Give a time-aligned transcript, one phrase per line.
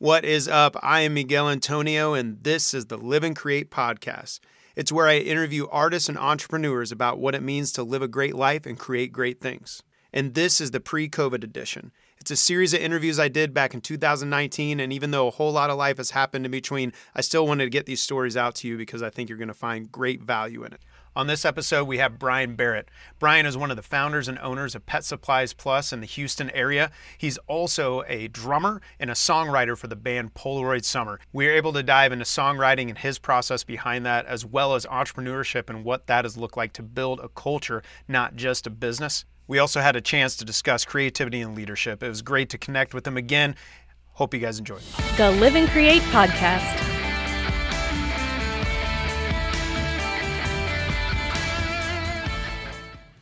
[0.00, 0.78] What is up?
[0.82, 4.40] I am Miguel Antonio, and this is the Live and Create podcast.
[4.74, 8.34] It's where I interview artists and entrepreneurs about what it means to live a great
[8.34, 9.82] life and create great things.
[10.10, 11.92] And this is the pre COVID edition.
[12.18, 15.52] It's a series of interviews I did back in 2019, and even though a whole
[15.52, 18.54] lot of life has happened in between, I still wanted to get these stories out
[18.56, 20.80] to you because I think you're going to find great value in it.
[21.16, 22.88] On this episode, we have Brian Barrett.
[23.18, 26.50] Brian is one of the founders and owners of Pet Supplies Plus in the Houston
[26.50, 26.92] area.
[27.18, 31.18] He's also a drummer and a songwriter for the band Polaroid Summer.
[31.32, 34.86] We are able to dive into songwriting and his process behind that, as well as
[34.86, 39.24] entrepreneurship and what that has looked like to build a culture, not just a business.
[39.48, 42.04] We also had a chance to discuss creativity and leadership.
[42.04, 43.56] It was great to connect with him again.
[44.12, 44.82] Hope you guys enjoyed.
[45.16, 47.09] The Live and Create podcast.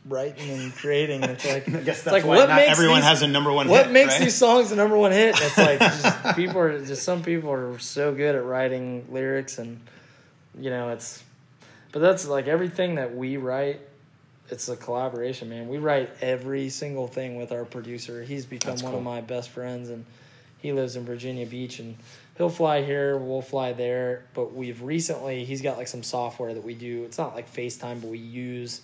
[0.09, 1.23] Writing and creating.
[1.23, 3.85] It's like I guess it's like what makes everyone these, has a number one What
[3.85, 4.21] hit, makes right?
[4.21, 5.35] these songs the number one hit?
[5.39, 9.79] It's like just, people are just some people are so good at writing lyrics and
[10.59, 11.23] you know it's
[11.91, 13.79] but that's like everything that we write
[14.49, 18.83] it's a collaboration man we write every single thing with our producer he's become That's
[18.83, 18.99] one cool.
[18.99, 20.05] of my best friends and
[20.57, 21.95] he lives in virginia beach and
[22.37, 26.63] he'll fly here we'll fly there but we've recently he's got like some software that
[26.63, 28.81] we do it's not like facetime but we use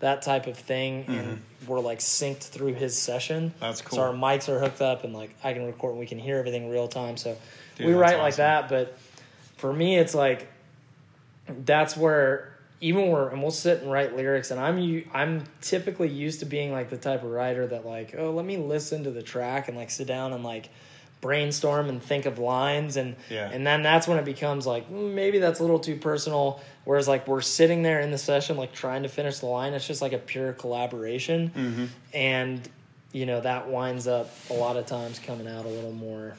[0.00, 3.60] that type of thing and we're like synced through his session Mm-hmm.
[3.60, 3.96] That's cool.
[3.96, 6.38] so our mics are hooked up and like i can record and we can hear
[6.38, 7.36] everything real time so
[7.76, 8.98] Dude, we write like that but
[9.56, 10.48] for me it's like
[11.64, 12.50] that's where
[12.80, 16.72] even where and we'll sit and write lyrics and I'm I'm typically used to being
[16.72, 19.76] like the type of writer that like oh let me listen to the track and
[19.76, 20.68] like sit down and like
[21.24, 23.48] brainstorm and think of lines and Yeah.
[23.50, 27.08] and then that's when it becomes like mm, maybe that's a little too personal whereas
[27.08, 30.02] like we're sitting there in the session like trying to finish the line it's just
[30.02, 31.84] like a pure collaboration Mm-hmm.
[32.12, 32.68] and
[33.12, 36.36] you know that winds up a lot of times coming out a little more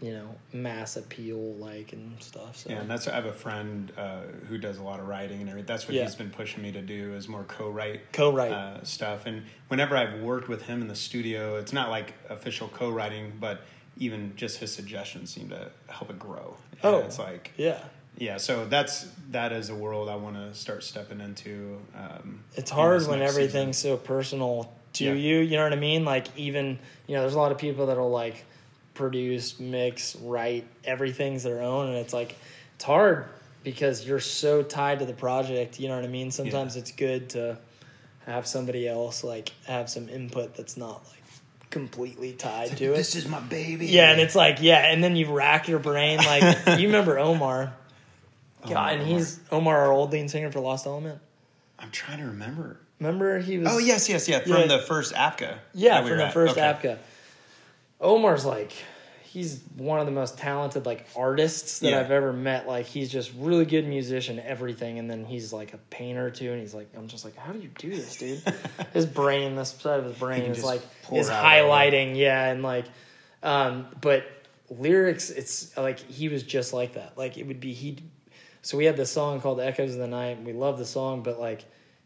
[0.00, 3.92] you know mass appeal like and stuff so Yeah, and that's I have a friend
[3.98, 5.66] uh, who does a lot of writing and everything.
[5.66, 6.04] That's what Yeah.
[6.04, 8.52] he's been pushing me to do is more co-write, Co-write.
[8.52, 9.24] uh, stuff.
[9.26, 13.62] And whenever I've worked with him in the studio, it's not like official co-writing, but
[13.98, 16.56] even just his suggestions seem to help it grow.
[16.82, 16.98] And Oh.
[17.00, 17.78] it's like yeah
[18.18, 18.38] yeah.
[18.38, 21.78] So that's that is a world I want to start stepping into.
[21.94, 23.98] Um, it's hard when everything's season.
[23.98, 25.12] so personal to Yeah.
[25.12, 27.84] you you know what i mean like even you know there's a lot of people
[27.86, 28.44] that'll like
[28.94, 32.34] produce mix write everything's their own and it's like
[32.76, 33.26] it's hard
[33.62, 36.80] because you're so tied to the project you know what i mean sometimes Yeah.
[36.80, 37.58] it's good to
[38.24, 41.15] have somebody else like have some input that's not like
[41.76, 43.86] completely tied to it This is my baby.
[43.86, 46.42] yeah and it's like yeah and then you rack your brain like
[46.80, 47.74] you remember omar
[48.64, 51.20] oh, God, and he's Omar, our old lead singer for Lost Element.
[51.78, 52.80] I'm trying to remember.
[52.98, 54.40] Remember he was Oh yes, yes, yeah.
[54.40, 54.66] From Yeah.
[54.66, 55.58] the first APCA.
[55.74, 56.32] Yeah, we from the at.
[56.32, 56.62] first Okay.
[56.62, 56.98] APCA.
[58.00, 58.72] Omar's like,
[59.36, 62.00] he's one of the most talented like artists that Yeah.
[62.00, 62.66] I've ever met.
[62.66, 66.52] Like he's just really good musician, everything, and then he's like a painter too.
[66.52, 68.40] And he's like, I'm just like, how do you do this, dude?
[68.94, 70.80] his brain, this side of his brain is like
[71.12, 72.86] is out highlighting, yeah, and like,
[73.42, 74.24] um, but
[74.70, 77.18] lyrics, it's like he was just like that.
[77.18, 77.98] Like it would be he.
[78.62, 81.22] So we had this song called Echoes of the Night." And we love the song,
[81.22, 81.62] but like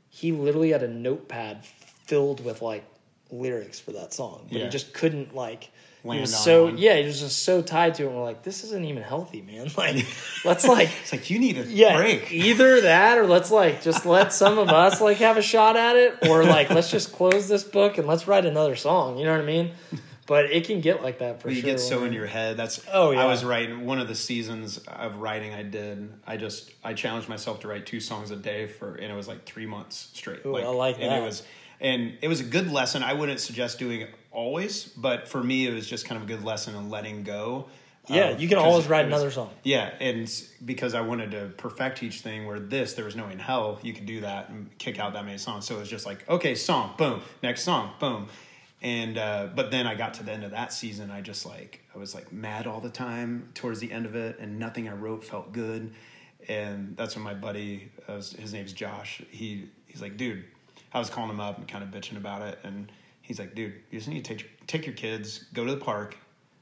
[0.08, 1.64] he literally had a notepad
[2.06, 2.84] filled with like
[3.30, 4.64] lyrics for that song, but Yeah.
[4.64, 5.70] he just couldn't like.
[6.04, 6.78] Land was on so one.
[6.78, 8.10] yeah, he was just so tied to it.
[8.12, 9.68] We're like, this isn't even healthy, man.
[9.76, 10.06] Like,
[10.44, 12.32] let's like It's like you need a yeah, break.
[12.32, 15.96] either that or let's like just let some of us like have a shot at
[15.96, 19.18] it, or like let's just close this book and let's write another song.
[19.18, 19.72] You know what I mean?
[20.26, 21.70] But it can get like that for But you sure.
[21.72, 22.56] get so in your head.
[22.56, 23.22] That's Oh, yeah.
[23.22, 26.08] I was writing one of the seasons of writing I did.
[26.24, 29.26] I just I challenged myself to write two songs a day for, and it was
[29.26, 30.46] like three months straight.
[30.46, 31.12] Ooh, I like and.
[31.12, 31.42] It was
[31.80, 33.02] and it was a good lesson.
[33.02, 36.32] I wouldn't suggest doing it always, but for me, it was just kind of a
[36.32, 37.68] good lesson in letting go.
[38.08, 39.50] Yeah, you can always write was- another song.
[39.62, 40.30] Yeah, and
[40.64, 43.92] because I wanted to perfect each thing, where this there was no in hell you
[43.92, 45.66] could do that and kick out that many songs.
[45.66, 48.28] So it was just like okay, song, boom, next song, boom,
[48.82, 51.84] and uh, but then I got to the end of that season, I just like
[51.94, 54.92] I was like mad all the time towards the end of it, and nothing I
[54.94, 55.92] wrote felt good,
[56.48, 60.44] and that's when my buddy, uh, his name's Josh, he he's like, dude,
[60.92, 62.90] I was calling him up and kind of bitching about it, and
[63.22, 66.16] he's like, dude, you just need to take take your kids, go to the park,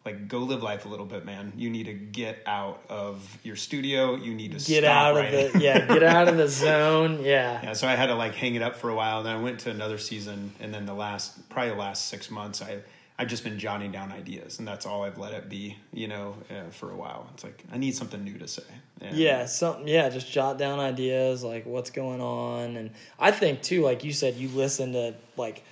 [0.04, 1.52] like go live life a little bit, man.
[1.56, 4.14] You need to get out of your studio.
[4.16, 7.20] You need to get out of the yeah, get out of the zone.
[7.22, 7.60] Yeah.
[7.62, 9.22] yeah, so I had to like hang it up for a while.
[9.22, 12.62] Then I went to another season, and then the last probably the last six months,
[12.62, 12.78] I
[13.20, 15.76] I've just been jotting down ideas, and that's all I've let it be.
[15.93, 17.29] You know, uh, for a while.
[17.35, 18.62] It's like I need something new to say.
[19.00, 19.88] And- Yeah, something.
[19.88, 24.12] Yeah, just jot down ideas like what's going on, and I think too, like you
[24.12, 25.65] said, you listen to like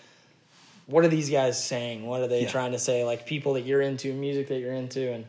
[0.86, 2.06] what are these guys saying?
[2.06, 2.48] What are they Yeah.
[2.48, 3.02] trying to say?
[3.04, 5.24] Like people that you're into, music that you're into, and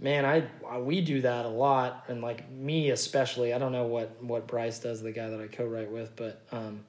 [0.00, 3.52] man, I, I we do that a lot, and like me especially.
[3.54, 6.84] I don't know what what Bryce does, the guy that I co-write with, but um,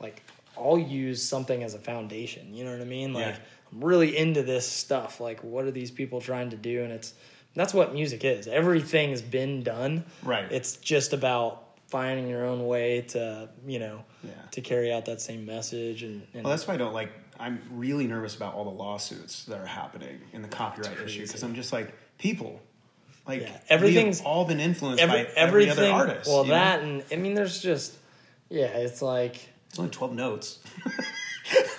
[0.00, 0.22] like
[0.58, 2.52] I'll use something as a foundation.
[2.54, 3.12] You know what I mean?
[3.14, 3.38] Like Yeah.
[3.72, 5.20] I'm really into this stuff.
[5.20, 6.82] Like, what are these people trying to do?
[6.84, 7.14] And it's
[7.54, 8.46] that's what music is.
[8.46, 10.04] Everything's been done.
[10.22, 10.50] Right.
[10.50, 14.30] It's just about finding your own way to you know Yeah.
[14.52, 17.10] to carry out that same message and, and Well, that's why I don't like.
[17.40, 21.42] I'm really nervous about all the lawsuits that are happening in the copyright issue because
[21.42, 22.60] I'm just like people,
[23.26, 26.28] like Yeah, everything's all been influenced every, by every other artist.
[26.28, 26.54] well, you know?
[26.54, 27.96] that and I mean, there's just
[28.50, 29.36] yeah, it's like
[29.70, 30.58] it's only twelve notes.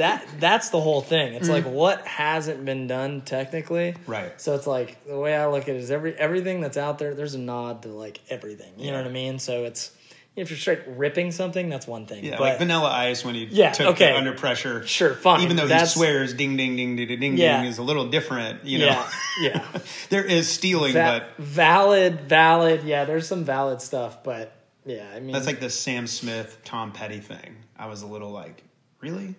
[0.00, 0.26] that.
[0.38, 1.32] That's the whole thing.
[1.34, 3.92] It's like what hasn't been done technically.
[3.92, 3.96] Mm.
[4.06, 4.40] Right.
[4.40, 7.14] So it's like the way I look at it is every everything that's out there.
[7.14, 8.74] There's a nod to like everything.
[8.78, 9.38] You know what I mean?
[9.38, 9.92] So it's
[10.36, 12.24] if you're straight ripping something, that's one thing.
[12.24, 14.12] Yeah, but like Vanilla Ice when he Yeah, took okay.
[14.12, 14.86] under pressure.
[14.86, 15.40] Sure, fine.
[15.42, 17.60] Even though That's- he swears ding ding ding ding ding ding Yeah.
[17.60, 18.86] ding is a little different, you know.
[18.86, 19.10] yeah,
[19.42, 19.66] yeah.
[20.08, 22.84] there is stealing, Va- but valid, valid.
[22.84, 24.52] Yeah, there's some valid stuff, but
[24.86, 27.56] yeah, I mean that's like the Sam Smith Tom Petty thing.
[27.76, 28.62] I was a little like,
[29.00, 29.34] really?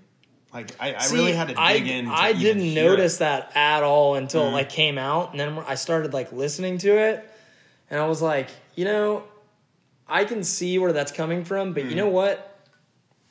[0.53, 2.07] Like I, I See, really had to I, dig in.
[2.07, 3.19] I didn't notice it.
[3.19, 4.49] that at all until Mm-hmm.
[4.51, 7.29] it like came out, and then I started like listening to it,
[7.89, 9.23] and I was like, you know,
[10.07, 11.97] I can see where that's coming from, but you Mm-hmm.
[11.97, 12.47] know what?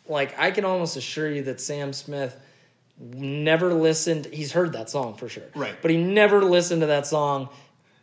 [0.08, 2.34] Like, I can almost assure you that Sam Smith
[2.98, 4.26] never listened.
[4.26, 5.74] He's heard that song for sure, Right.
[5.80, 7.48] But he never listened to that song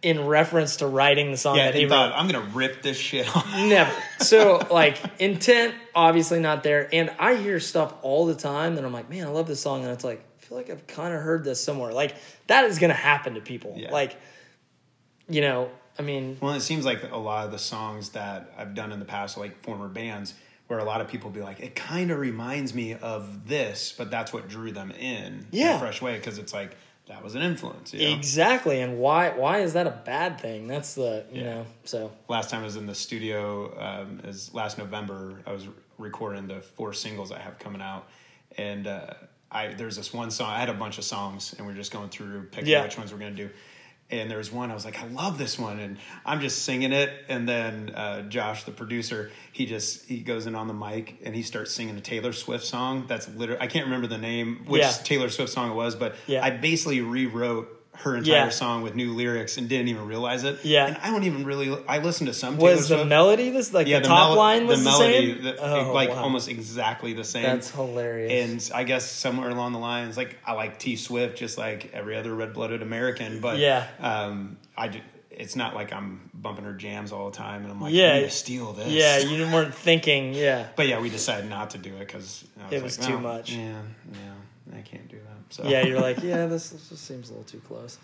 [0.04, 1.98] in reference to writing the song Yeah, that he and wrote.
[1.98, 3.48] thought I'm gonna rip this shit off.
[3.56, 3.92] Never.
[4.20, 6.88] So like intent, obviously not there.
[6.94, 9.84] And I hear stuff all the time, and I'm like, man, I love this song,
[9.84, 11.92] and it's like, I feel like I've kind of heard this somewhere.
[11.94, 12.16] Like
[12.48, 13.74] that is gonna happen to people.
[13.76, 13.92] Yeah.
[13.92, 14.16] Like,
[15.30, 18.76] you know, I mean, Well, it seems like a lot of the songs that I've
[18.76, 20.36] done in the past, like former bands,
[20.68, 24.12] where a lot of people be like, it kind of reminds me of this, but
[24.12, 25.78] that's what drew them in in Yeah.
[25.78, 27.94] a fresh way because it's like that was an influence.
[27.94, 28.16] You know?
[28.16, 28.82] exactly.
[28.82, 30.68] And why why is that a bad thing?
[30.68, 31.46] That's the you Yeah.
[31.56, 31.66] know.
[31.86, 35.42] So Last time I was in the studio um, is last November.
[35.46, 35.68] I was
[35.98, 38.08] recording the four singles I have coming out,
[38.58, 39.14] and uh,
[39.52, 40.50] I there's this one song.
[40.50, 42.84] I had a bunch of songs, and we are just going through picking Yeah.
[42.84, 43.50] which ones we're gonna do.
[44.10, 46.94] And there was one I was like, I love this one, and I'm just singing
[46.94, 47.12] it.
[47.28, 51.36] And then uh, Josh, the producer, he just he goes in on the mic and
[51.36, 53.06] he starts singing a Taylor Swift song.
[53.08, 54.92] That's literally I can't remember the name which Yeah.
[55.04, 56.44] Taylor Swift song it was, but Yeah.
[56.44, 58.50] I basically rewrote her entire Yeah.
[58.50, 60.60] song with new lyrics and didn't even realize it.
[60.64, 60.88] Yeah.
[60.88, 61.76] and I don't even really.
[61.88, 62.58] I listened to some.
[62.58, 63.10] Taylor was the Swift.
[63.10, 65.44] melody this like Yeah, the, top melo- line was the, melody, same?
[65.44, 66.24] the- Oh, like wow.
[66.24, 67.44] almost exactly the same.
[67.44, 68.70] That's hilarious.
[68.70, 72.16] And I guess somewhere along the lines, like I like T Swift, just like every
[72.16, 73.42] other red blooded American.
[73.42, 73.86] But Yeah.
[74.00, 75.02] um, I ju-
[75.32, 78.14] it's not like I'm bumping her jams all the time, and I'm like, Yeah.
[78.14, 78.88] I need to steal this.
[78.90, 80.34] yeah, you weren't thinking.
[80.34, 83.52] Yeah, But yeah, we decided not to do it because It was too much.
[83.52, 83.82] Yeah,
[84.14, 85.17] yeah, I can't do.
[85.50, 85.84] So yeah.
[85.86, 87.98] You're like, yeah, this, this just seems a little too close.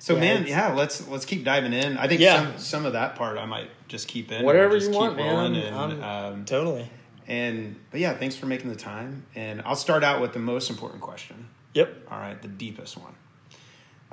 [0.00, 1.96] So Yeah, man, yeah, let's let's keep diving in.
[1.98, 2.52] I think Yeah.
[2.52, 4.44] some some of that part I might just keep in.
[4.44, 5.54] Whatever just you keep want, man.
[5.56, 6.88] And, um, Totally.
[7.26, 9.24] and but yeah, thanks for making the time.
[9.34, 11.48] And I'll start out with the most important question.
[11.74, 12.06] Yep.
[12.10, 13.12] All right, the deepest one.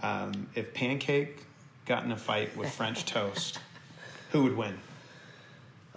[0.02, 1.44] Um, if Pancake
[1.86, 3.60] got in a fight with French Toast,
[4.32, 4.78] who would win?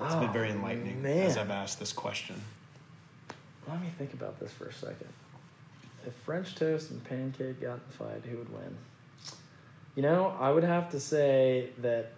[0.01, 1.27] It's been very enlightening Oh, man.
[1.27, 2.41] as I've asked this question.
[3.67, 5.09] Let me think about this for a second.
[6.07, 8.77] If French toast and pancake got in a fight, who would win?
[9.95, 12.13] You know, I would have to say that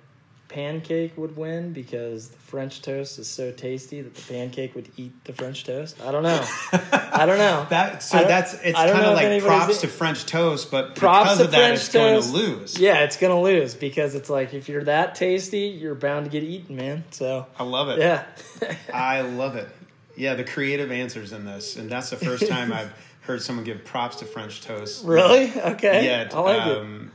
[0.51, 5.13] pancake would win because the French toast is so tasty that the pancake would eat
[5.25, 6.01] the French toast.
[6.03, 6.45] I don't know.
[6.73, 7.59] I don't know.
[7.71, 11.45] That so that's it's kind of like props to French Toast, but Props because to
[11.45, 12.79] of that, French it's going to lose.
[12.79, 16.43] Yeah, it's gonna lose because it's like if you're that tasty, you're bound to get
[16.43, 17.05] eaten, man.
[17.13, 18.01] So I love it.
[18.01, 18.25] yeah,
[18.93, 19.69] I love it.
[20.17, 23.85] Yeah, the creative answers in this, and that's the first time I've heard someone give
[23.85, 25.05] props to French Toast.
[25.05, 26.05] really okay.
[26.05, 26.79] Yet, I like it.
[26.79, 27.13] um,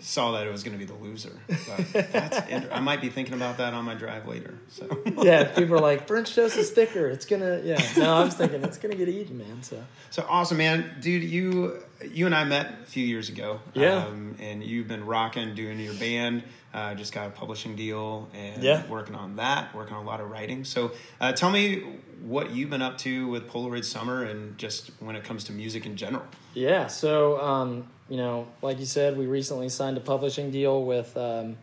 [0.00, 1.32] saw that it was going to be the loser.
[1.48, 4.58] But that's inter- I might be thinking about that on my drive later.
[4.68, 4.86] So
[5.22, 7.08] Yeah, people are like French toast is thicker.
[7.08, 7.80] It's gonna yeah.
[7.96, 9.62] No, I was thinking it's gonna get eaten, man.
[9.62, 11.22] So So awesome, man, dude.
[11.24, 13.60] You you and I met a few years ago.
[13.72, 14.04] Yeah.
[14.04, 16.42] um, and you've been rocking, doing your band.
[16.74, 18.84] Uh, just got a publishing deal and Yeah.
[18.88, 19.74] working on that.
[19.74, 20.64] Working on a lot of writing.
[20.64, 21.82] So uh, tell me
[22.24, 25.84] what you've been up to with Polaroid Summer and just when it comes to music
[25.84, 26.24] in general.
[26.54, 31.14] yeah, so um, you know, like you said, we recently signed a publishing deal with
[31.18, 31.56] um,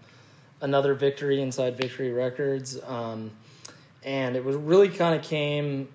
[0.62, 3.32] another Victory inside Victory Records, um,
[4.04, 5.88] and it was really kind of came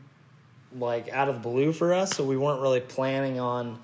[0.77, 2.17] like out of the blue for us.
[2.17, 3.79] So we weren't really planning on,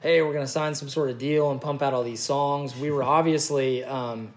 [0.00, 2.74] hey, we're gonna sign some sort of deal and pump out all these songs.
[2.76, 3.84] We were obviously.
[3.84, 4.32] Um,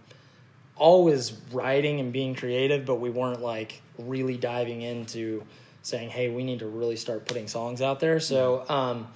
[0.79, 5.44] always writing and being creative, but we weren't like really diving into
[5.88, 9.08] saying, "Hey, we need to really start putting songs out there." So um,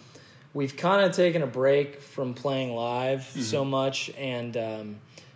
[0.54, 3.42] we've kind of taken a break from playing live Mm-hmm.
[3.42, 4.96] so much and um,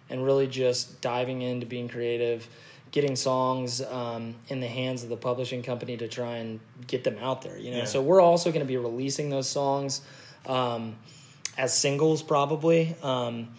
[0.09, 2.47] and really just diving into being creative
[2.91, 7.17] getting songs um, in the hands of the publishing company to try and get them
[7.19, 7.85] out there you know Yeah.
[7.85, 10.01] so we're also going to be releasing those songs
[10.45, 10.95] um,
[11.57, 13.49] as singles probably um,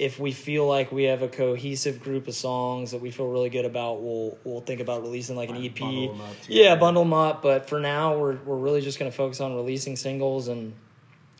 [0.00, 3.50] if we feel like we have a cohesive group of songs that we feel really
[3.50, 7.42] good about we'll we'll think about releasing like an ep bundle yeah bundle them up
[7.42, 10.72] but for now we're, we're really just going to focus on releasing singles and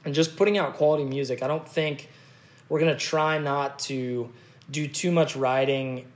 [0.05, 1.43] and just putting out quality music.
[1.43, 2.09] I don't think
[2.69, 4.31] we're gonna try not to
[4.71, 6.07] do too much writing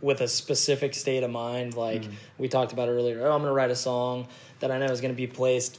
[0.00, 1.74] with a specific state of mind.
[1.74, 2.12] Like mm.
[2.38, 3.26] we talked about earlier.
[3.26, 4.28] Oh, I'm gonna write a song
[4.60, 5.78] that I know is gonna be placed,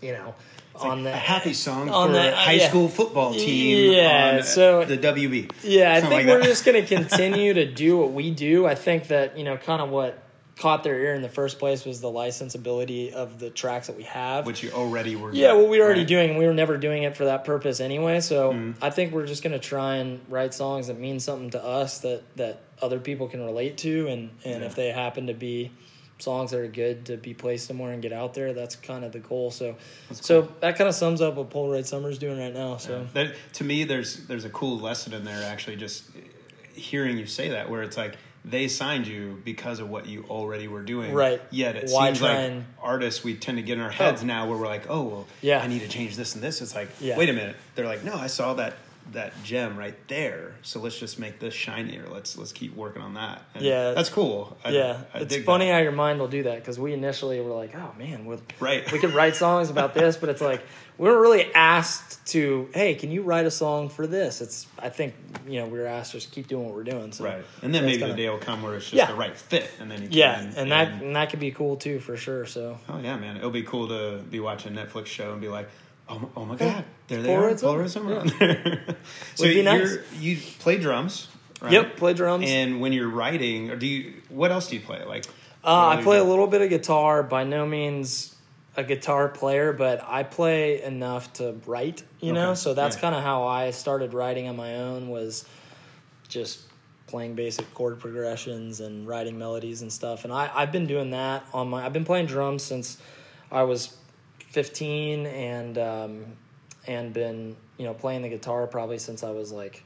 [0.00, 0.34] you know,
[0.82, 2.68] on the a happy song on for the- a high yeah.
[2.68, 5.50] school football team Yeah, on so- the WB.
[5.62, 6.44] Yeah, I think like we're that.
[6.46, 8.66] just going to continue to do what we do.
[8.66, 10.22] I think that, you know, kind of what
[10.58, 14.04] caught their ear in the first place was the licensability of the tracks that we
[14.04, 14.46] have.
[14.46, 16.08] which you already were Yeah, well, we were already right?
[16.08, 18.20] doing, and we were never doing it for that purpose anyway.
[18.20, 18.82] So Mm-hmm.
[18.82, 21.98] I think we're just going to try and write songs that mean something to us
[21.98, 24.66] that that other people can relate to, and and Yeah.
[24.66, 25.72] if they happen to be
[26.18, 29.12] songs that are good to be placed somewhere and get out there, that's kind of
[29.12, 29.50] the goal.
[29.50, 29.76] So,
[30.12, 32.78] so that kind of sums up what Polaroid Summer's doing right now.
[32.78, 35.42] So That, to me, there's there's a cool lesson in there.
[35.44, 36.04] Actually, just
[36.74, 40.68] hearing you say that, where it's like they signed you because of what you already
[40.68, 41.42] were doing, Right.
[41.50, 44.26] Yet it Why seems like and- artists we tend to get in our heads Oh.
[44.26, 45.58] now, where we're like, oh, well, Yeah.
[45.60, 46.62] I need to change this and this.
[46.62, 47.16] It's like, Yeah.
[47.18, 47.56] wait a minute.
[47.74, 48.74] They're like, no, I saw that
[49.12, 50.54] that gem right there.
[50.62, 52.06] So let's just make this shinier.
[52.10, 53.42] Let's let's keep working on that.
[53.54, 53.92] And Yeah.
[53.92, 54.56] that's cool.
[54.64, 55.74] I, yeah, I it's funny that.
[55.74, 58.90] how your mind will do that because we initially were like, oh man, we Right.
[58.90, 60.62] we could write songs about this, but it's like
[60.98, 62.68] we weren't really asked to.
[62.74, 64.40] Hey, can you write a song for this?
[64.40, 65.14] It's I think
[65.46, 67.12] you know we were asked to just keep doing what we're doing.
[67.12, 69.06] So Right, and then maybe kinda- the day will come where it's just Yeah.
[69.06, 71.76] the right fit, and then you Yeah, can, and that and that could be cool
[71.76, 72.44] too for sure.
[72.46, 73.36] So Oh yeah, man!
[73.36, 75.68] It'll be cool to be watching a Netflix show and be like,
[76.08, 77.50] "Oh, my- oh my god, there they are.
[77.50, 78.96] Polaroid Summer." on there.
[79.34, 79.90] so Would be nice.
[79.90, 81.28] you're, you play drums,
[81.60, 81.72] right?
[81.72, 82.44] Yep, play drums.
[82.48, 84.14] And when you're writing, or do you?
[84.28, 85.04] What else do you play?
[85.04, 85.26] Like,
[85.64, 87.22] Uh, I play a little bit of guitar.
[87.22, 88.34] By no means
[88.76, 92.02] a guitar player, but I play enough to write.
[92.20, 93.00] You know, so that's yeah.
[93.00, 95.08] kind of how I started writing on my own.
[95.08, 95.44] Was
[96.28, 96.60] just
[97.06, 100.24] playing basic chord progressions and writing melodies and stuff.
[100.24, 101.84] And I I've been doing that on my.
[101.86, 102.98] I've been playing drums since
[103.50, 103.96] I was
[104.60, 106.24] fifteen, and um,
[106.86, 109.84] and been you know playing the guitar probably since I was like.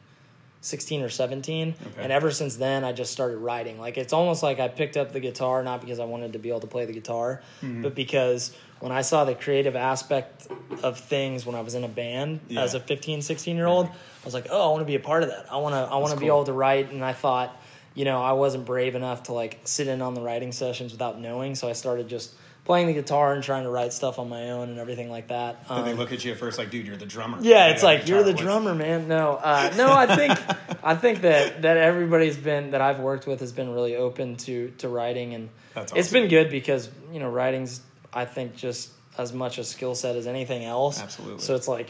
[0.62, 2.02] 16 or 17 Okay.
[2.02, 5.10] and ever since then i just started writing like it's almost like i picked up
[5.10, 7.80] the guitar not because i wanted to be able to play the guitar Mm-hmm.
[7.80, 10.48] but because when i saw the creative aspect
[10.82, 12.60] of things when i was in a band Yeah.
[12.60, 13.90] as a 15 16 year old i
[14.26, 15.96] was like oh i want to be a part of that i want to i
[15.96, 16.36] want to be cool.
[16.36, 17.56] able to write and i thought
[17.94, 21.18] you know i wasn't brave enough to like sit in on the writing sessions without
[21.18, 22.34] knowing so i started just
[22.70, 25.66] playing the guitar and trying to write stuff on my own and everything like that
[25.68, 27.38] Did they Um, look at you at first like, dude, you're the drummer?
[27.40, 28.44] yeah, it's like you're the guitar.
[28.44, 29.08] drummer, man.
[29.08, 30.38] No, uh, no, I think
[30.84, 34.70] I think that that everybody's been that I've worked with has been really open to
[34.78, 36.20] to writing, and That's it's awesome.
[36.20, 37.80] been good because you know writing's
[38.14, 41.02] I think just as much a skill set as anything else.
[41.02, 41.40] Absolutely.
[41.40, 41.88] So it's like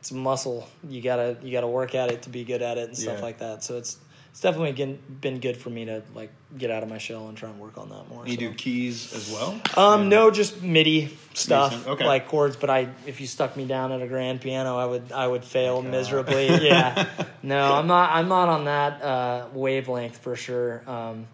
[0.00, 0.66] it's muscle.
[0.88, 3.24] You gotta you gotta work at it to be good at it and stuff Yeah.
[3.24, 3.62] like that.
[3.62, 3.98] So it's
[4.34, 7.38] it's definitely been been good for me to like get out of my shell and
[7.38, 8.26] try and work on that more.
[8.26, 8.40] You so.
[8.40, 9.60] do keys as well?
[9.76, 11.86] Um, no, just MIDI stuff.
[11.86, 12.04] Okay.
[12.04, 12.56] like chords.
[12.56, 15.44] But I, if you stuck me down at a grand piano, I would, I would
[15.44, 15.92] fail God.
[15.92, 16.48] miserably.
[16.48, 17.06] yeah,
[17.44, 20.82] no, I'm not, I'm not on that uh, wavelength for sure.
[20.90, 21.26] Um,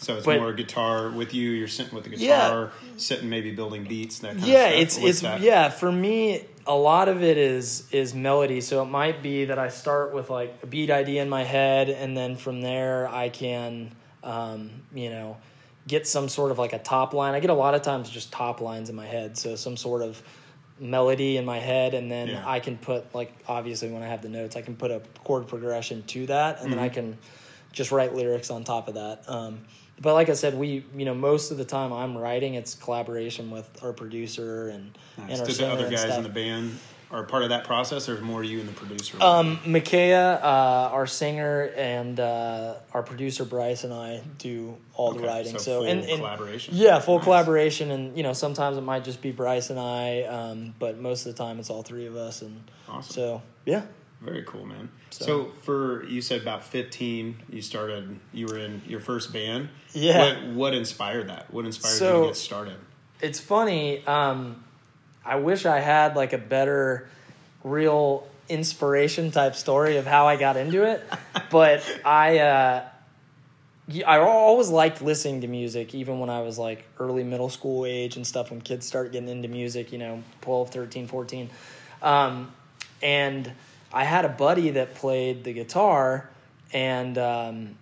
[0.00, 1.50] So it's But- more guitar with you.
[1.50, 2.48] You're sitting with the Yeah.
[2.48, 4.18] guitar, sitting maybe building beats.
[4.18, 5.04] That kind yeah, of stuff.
[5.04, 5.68] it's it's yeah.
[5.70, 8.60] For me, a lot of it is is melody.
[8.60, 11.88] So it might be that I start with like a beat idea in my head,
[11.88, 13.90] and then from there I can,
[14.22, 15.38] um, you know,
[15.88, 17.34] get some sort of like a top line.
[17.34, 19.38] I get a lot of times just top lines in my head.
[19.38, 20.22] So some sort of
[20.78, 22.44] melody in my head, and then Yeah.
[22.46, 25.48] I can put like obviously when I have the notes, I can put a chord
[25.48, 26.84] progression to that, and then Mm-hmm.
[26.84, 27.18] I can
[27.72, 29.24] just write lyrics on top of that.
[29.28, 29.60] Um,
[30.00, 33.50] but like I said, we you know most of the time I'm writing, it's collaboration
[33.50, 35.30] with our producer and Nice.
[35.32, 36.16] and our Did the other guys stuff.
[36.18, 36.78] in the band
[37.10, 39.16] are part of that process, or is more you and the producer?
[39.22, 45.20] Um, Makaya, uh, our singer, and uh, our producer Bryce and I do all the
[45.26, 45.52] writing.
[45.52, 46.74] so So, full and, and- collaboration?
[46.76, 47.24] Yeah, full Nice.
[47.24, 51.24] collaboration, and you know sometimes it might just be Bryce and I, um, but most
[51.24, 52.42] of the time it's all three of us.
[52.42, 53.10] And Awesome.
[53.14, 53.82] so yeah,
[54.20, 54.88] Very cool, man.
[55.10, 58.18] So, So- for you said about fifteen, you started.
[58.32, 59.68] You were in your first band.
[59.92, 60.18] Yeah.
[60.18, 61.52] What What inspired that?
[61.52, 62.76] What inspired you to get started?
[63.20, 64.04] it's funny.
[64.06, 64.62] Um,
[65.24, 67.08] I wish I had like a better,
[67.64, 71.04] real inspiration type story of how I got into it,
[71.50, 72.38] but I.
[72.38, 72.84] Uh,
[74.06, 78.16] I always liked listening to music, even when I was like early middle school age
[78.16, 81.48] and stuff, when kids start getting into music, you know, 12, 13, 14.
[82.02, 82.52] Um,
[83.02, 83.50] and
[83.92, 86.28] I had a buddy that played the guitar,
[86.72, 87.74] and um,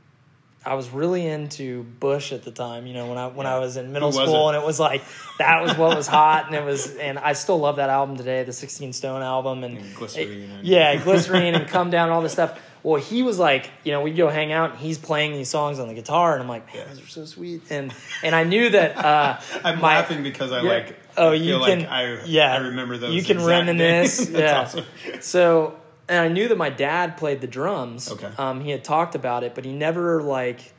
[0.64, 2.86] I was really into Bush at the time.
[2.86, 4.54] You know, when I when I was in middle was school, it?
[4.54, 5.02] and it was like
[5.38, 8.44] that was what was hot, and it was, and I still love that album today,
[8.44, 12.22] the Sixteen Stone album, and, And Glycerine and- yeah, glycerine and come down, and all
[12.22, 12.60] this stuff.
[12.82, 15.80] Well, he was like, you know, we'd go hang out, and he's playing these songs
[15.80, 16.84] on the guitar, and I'm like, man, Yeah.
[16.94, 18.96] those are so sweet, and and I knew that.
[18.96, 20.68] Uh, I'm my- laughing because I Yeah.
[20.70, 21.00] like.
[21.16, 21.78] Oh, I you feel can.
[21.80, 23.12] Like I, yeah, I remember those.
[23.14, 24.28] You can reminisce.
[24.30, 24.60] yeah.
[24.60, 24.84] awesome.
[25.20, 25.74] So,
[26.08, 28.10] and I knew that my dad played the drums.
[28.10, 28.30] Okay.
[28.38, 30.72] Um, he had talked about it, but he never like,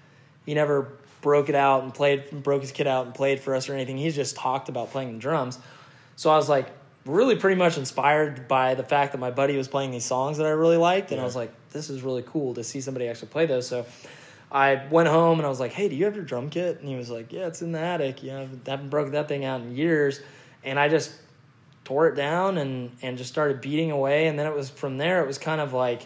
[0.45, 3.69] he never broke it out and played, broke his kit out and played for us
[3.69, 3.97] or anything.
[3.97, 5.59] He just talked about playing the drums.
[6.15, 6.69] So I was like,
[7.05, 10.45] really pretty much inspired by the fact that my buddy was playing these songs that
[10.45, 13.29] I really liked, and I was like, this is really cool to see somebody actually
[13.29, 13.67] play those.
[13.67, 13.85] So.
[14.49, 16.87] I went home and I was like, "Hey, do you have your drum kit?" And
[16.87, 18.23] he was like, "Yeah, it's in the attic.
[18.23, 20.21] You know, I haven't broken that thing out in years."
[20.63, 21.11] And I just
[21.87, 24.27] tore it down and and just started beating away.
[24.27, 26.05] And then it was from there it was kind of like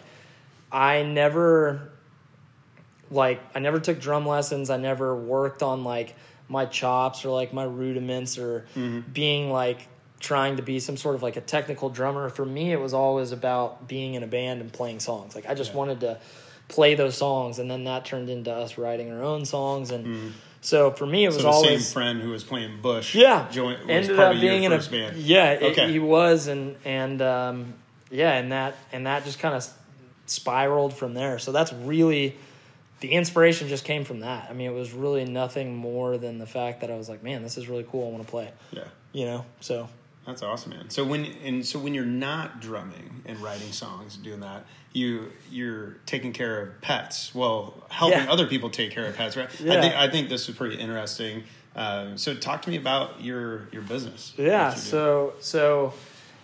[0.70, 1.90] I never
[3.10, 4.70] like I never took drum lessons.
[4.70, 6.14] I never worked on like
[6.48, 9.00] my chops or like my rudiments or mm-hmm.
[9.12, 9.88] being like
[10.20, 12.28] trying to be some sort of like a technical drummer.
[12.28, 15.34] For me it was always about being in a band and playing songs.
[15.34, 15.78] Like I just Yeah.
[15.78, 16.20] wanted to
[16.68, 17.58] play those songs.
[17.58, 19.90] And then that turned into us writing our own songs.
[19.90, 20.28] And mm-hmm.
[20.62, 23.14] So for me it was So the always same friend who was playing Bush.
[23.14, 25.16] yeah, joined, ended up being in a band.
[25.18, 25.50] yeah.
[25.52, 27.74] It, he was, and and um,
[28.10, 29.66] yeah, and that and that just kind of
[30.26, 31.38] spiraled from there.
[31.38, 32.36] So that's really
[33.00, 34.48] the inspiration just came from that.
[34.48, 37.42] I mean, it was really nothing more than the fact that I was like, man,
[37.42, 38.06] this is really cool.
[38.08, 38.50] I want to play.
[38.70, 38.84] Yeah.
[39.12, 39.88] You know, so
[40.26, 40.88] That's awesome, man.
[40.90, 45.30] So when and so when you're not drumming and writing songs, and doing that, you
[45.50, 47.34] you're taking care of pets.
[47.34, 48.32] Well, helping Yeah.
[48.32, 49.48] other people take care of pets, right?
[49.48, 51.44] I think I think this is pretty interesting.
[51.74, 54.34] Um, so talk to me about your your business.
[54.36, 54.88] Yeah, What you do.
[54.88, 55.94] so so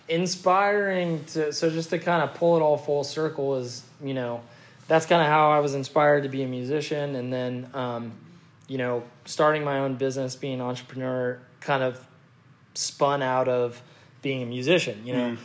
[0.07, 4.41] inspiring to so just to kind of pull it all full circle is you know
[4.87, 8.13] that's kind of how I was inspired to be a musician, and then um,
[8.67, 12.03] you know starting my own business, being an entrepreneur, kind of
[12.73, 13.79] spun out of
[14.23, 15.05] being a musician.
[15.05, 15.37] You know, Mhm.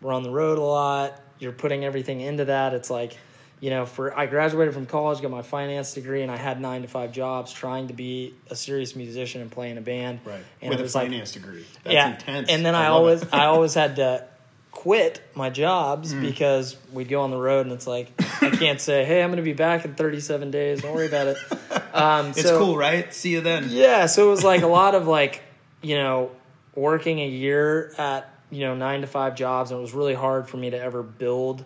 [0.00, 1.20] we're on the road a lot.
[1.42, 2.72] You're putting everything into that.
[2.74, 3.16] It's like
[3.60, 6.82] you know, for I graduated from college, got my finance degree, and I had nine
[6.82, 10.18] to five jobs trying to be a serious musician and play in a band.
[10.24, 11.64] right And with it a was like- finance degree.
[11.84, 12.10] That's yeah.
[12.14, 12.48] intense.
[12.50, 13.24] And then I, love always.
[13.32, 14.24] I always had to
[14.72, 16.22] quit my jobs Mm.
[16.22, 19.36] because we'd go on the road and it's like I can't say, "Hey, I'm going
[19.36, 20.82] to be back in 37 days.
[20.82, 21.36] Don't worry about it."
[21.94, 23.12] Um, it's so- cool, right?
[23.12, 23.66] See you then.
[23.68, 25.42] Yeah, so it was like a lot of like,
[25.82, 26.30] you know,
[26.74, 30.48] working a year at, you know, 9 to 5 jobs and it was really hard
[30.48, 31.64] for me to ever build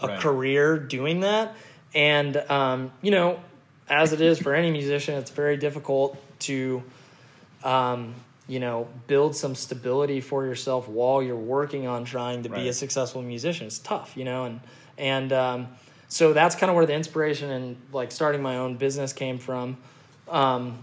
[0.00, 0.20] a Right.
[0.20, 1.54] career doing that.
[1.94, 3.38] And um, you know,
[3.88, 6.82] as it is for any musician, it's very difficult to
[7.64, 8.14] um,
[8.48, 12.72] you know, build some stability for yourself while you're working on trying to be a
[12.72, 13.66] successful musician.
[13.66, 14.60] It's tough, you know, and
[14.98, 15.68] and um,
[16.08, 19.76] so that's kind of where the inspiration and like starting my own business came from.
[20.28, 20.78] Um,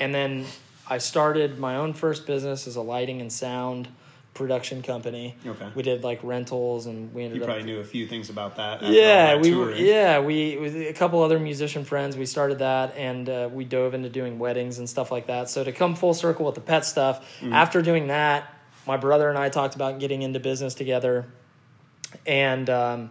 [0.00, 0.46] and then
[0.88, 3.88] I started my own first business as a lighting and sound
[4.34, 5.36] production company.
[5.46, 5.68] Okay.
[5.74, 8.56] We did like rentals and we ended You up probably knew a few things about
[8.56, 8.82] that.
[8.82, 9.84] yeah, we were, touring.
[9.84, 13.92] yeah we with a couple other musician friends we started that and uh, we dove
[13.92, 15.50] into doing weddings and stuff like that.
[15.50, 17.52] So to come full circle with the pet stuff, Mm-hmm.
[17.52, 18.48] after doing that,
[18.86, 21.26] my brother and I talked about getting into business together,
[22.26, 23.10] and um,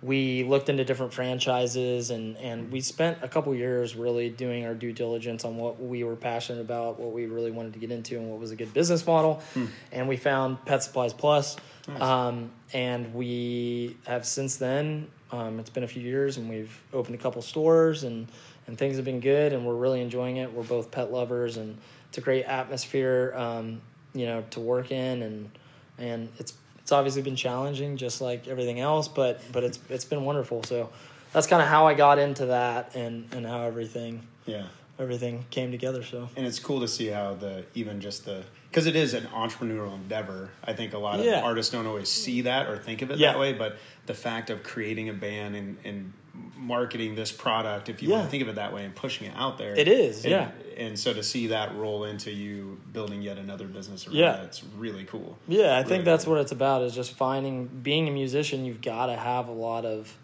[0.00, 4.74] we looked into different franchises and and we spent a couple years really doing our
[4.74, 8.16] due diligence on what we were passionate about, what we really wanted to get into,
[8.16, 9.42] and what was a good business model.
[9.90, 11.56] And we found Pet Supplies Plus.
[11.88, 12.00] Nice.
[12.00, 15.08] Um, and we have since then.
[15.30, 18.28] Um, it's been a few years, and we've opened a couple stores, and
[18.66, 20.52] and things have been good, and we're really enjoying it.
[20.52, 21.76] We're both pet lovers, and
[22.08, 23.80] it's a great atmosphere, um,
[24.14, 25.50] you know, to work in, and
[25.98, 26.52] and it's
[26.88, 30.62] it's obviously been challenging, just like everything else, but but it's it's been wonderful.
[30.62, 30.88] So
[31.34, 34.68] that's kind of how I got into that, and and how everything yeah.
[34.98, 36.02] Everything came together.
[36.02, 39.24] So and it's cool to see how the even just the because it is an
[39.24, 40.50] entrepreneurial endeavor.
[40.64, 41.40] I think a lot of Yeah.
[41.40, 43.32] artists don't always see that or think of it Yeah.
[43.32, 46.12] that way, but the fact of creating a band and, and
[46.54, 48.16] marketing this product, if you Yeah.
[48.16, 50.30] want to think of it that way, and pushing it out there, It is, and,
[50.30, 50.50] yeah.
[50.76, 54.32] And so to see that roll into you building yet another business around Yeah.
[54.32, 55.36] that, it's really cool.
[55.48, 56.34] Yeah, I think that's cool.
[56.34, 59.84] what it's about is just finding being a musician, you've got to have a lot
[59.86, 60.14] of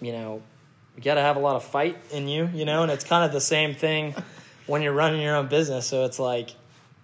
[0.00, 0.42] you know,
[0.96, 3.24] you got to have a lot of fight in you, you know, and it's kind
[3.24, 4.14] of the same thing
[4.66, 5.86] when you're running your own business.
[5.86, 6.50] So it's like,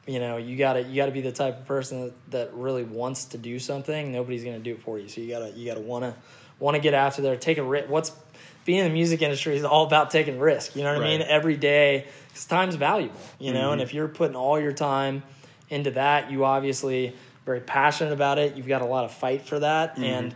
[0.07, 2.55] you know, you got to you got to be the type of person that, that
[2.55, 4.13] really wants to do something.
[4.13, 5.09] Nobody's going to do it for you.
[5.09, 6.15] So you got to you got to want to
[6.59, 7.89] want to get after there, take a risk.
[7.89, 8.13] What's
[8.65, 10.77] being in the music industry is all about taking risk.
[10.77, 11.23] You know what I mean?
[11.23, 13.19] Every day, because time's valuable.
[13.39, 13.85] You know, and Mhm.
[13.85, 15.23] if you're putting all your time
[15.71, 17.15] into that, you obviously
[17.47, 18.57] very passionate about it.
[18.57, 20.05] You've got a lot of fight for that, Mm-hmm.
[20.05, 20.35] and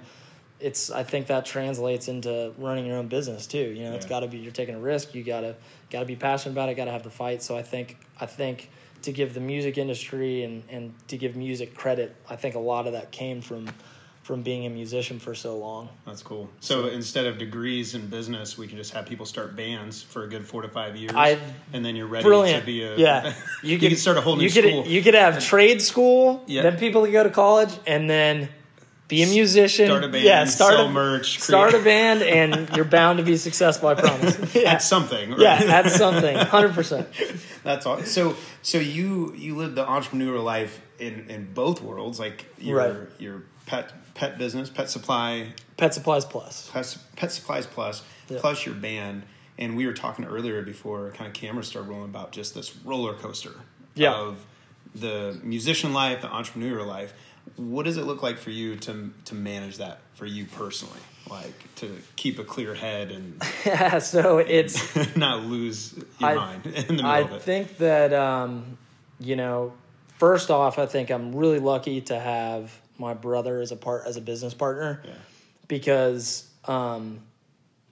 [0.65, 3.59] it's I think that translates into running your own business too.
[3.59, 5.15] You know, it's got to be you're taking a risk.
[5.15, 5.57] You gotta
[5.91, 6.75] gotta be passionate about it.
[6.75, 7.43] Got to have the fight.
[7.43, 8.71] So I think I think
[9.03, 12.87] to give the music industry and and to give music credit, I think a lot
[12.87, 13.69] of that came from
[14.23, 15.91] from being a musician for so long.
[16.07, 16.49] That's cool.
[16.61, 20.29] So instead of degrees in business, we can just have people start bands for a
[20.29, 21.39] good four to five years, I-
[21.75, 22.61] and then you're ready Brilliant.
[22.61, 24.87] to be a yeah, you, can start a whole new you could.
[24.87, 26.43] You could have trade school.
[26.47, 26.63] Yeah.
[26.63, 28.49] Then people could go to college and then
[29.09, 29.87] be a musician.
[29.87, 33.19] Start a band, Yeah, start sell a merch, Start create- a band, and you're bound
[33.19, 33.89] to be successful.
[33.89, 34.39] I promise.
[34.55, 35.31] Yeah, at something.
[35.31, 35.41] Right?
[35.41, 36.37] yeah, at something.
[36.37, 37.09] Hundred percent.
[37.65, 38.03] That's all.
[38.03, 42.97] So so you you live the entrepreneurial life in in both worlds, like your Right.
[43.19, 46.71] your pet pet business, pet supply, Pet supplies plus.
[46.73, 48.39] pet, pet supplies plus Yeah.
[48.41, 49.25] plus your band.
[49.59, 53.15] And we were talking earlier before kind of cameras started rolling about just this roller
[53.15, 53.53] coaster
[53.95, 54.13] Yeah.
[54.15, 54.39] of
[54.95, 57.13] the musician life, the entrepreneurial life.
[57.57, 61.01] What does it look like for you to to manage that for you personally?
[61.31, 63.99] Like to keep a clear head and Yeah.
[63.99, 64.95] So it's.
[65.17, 67.43] not lose your I- mind in the middle I of it.
[67.43, 68.77] think that um,
[69.21, 69.73] you know,
[70.19, 74.17] first off, I think I'm really lucky to have my brother as a part as
[74.17, 75.13] a business partner yeah.
[75.69, 77.21] because um,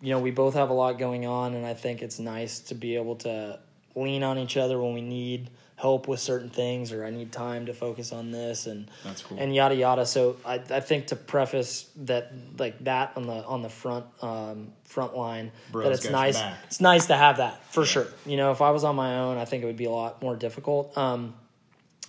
[0.01, 2.75] you know we both have a lot going on, and I think it's nice to
[2.75, 3.59] be able to
[3.95, 5.51] lean on each other when we need
[5.83, 9.37] help with certain things or I need time to focus on this and That's cool.
[9.41, 10.07] and yada yada.
[10.07, 14.73] So I, I think to preface that like that on the on the front um,
[14.85, 18.07] front line Bro's that it's nice it's nice to have that for sure.
[18.25, 20.23] You know, if I was on my own, I think it would be a lot
[20.23, 20.97] more difficult.
[20.97, 21.35] Um,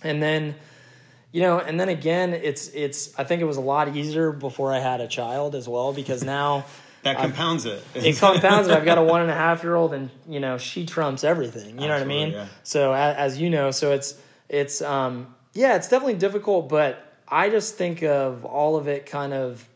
[0.02, 0.54] and then,
[1.32, 3.18] you know, and then again, it's it's.
[3.18, 6.22] I think it was a lot easier before I had a child as well because
[6.22, 6.64] now
[7.04, 7.84] That compounds it.
[7.94, 8.74] it compounds it.
[8.74, 11.78] I've got a one and a half year old, and you know she trumps everything.
[11.80, 12.32] You know what I mean?
[12.32, 12.46] Yeah.
[12.64, 17.48] So as, as you know, so it's it's um yeah, it's definitely difficult, but I
[17.48, 19.66] just think of all of it kind of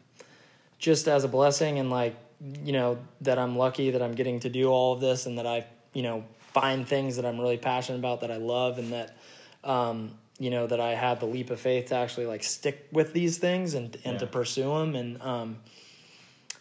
[0.79, 2.17] just as a blessing and like
[2.65, 5.47] you know that I'm lucky that I'm getting to do all of this and that
[5.47, 9.17] I you know find things that I'm really passionate about that I love and that
[9.65, 13.13] um you know that I had the leap of faith to actually like stick with
[13.13, 14.19] these things and and Yeah.
[14.19, 15.59] to pursue them and um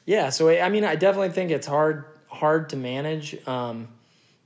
[0.08, 3.88] yeah so I I mean I definitely think it's hard hard to manage um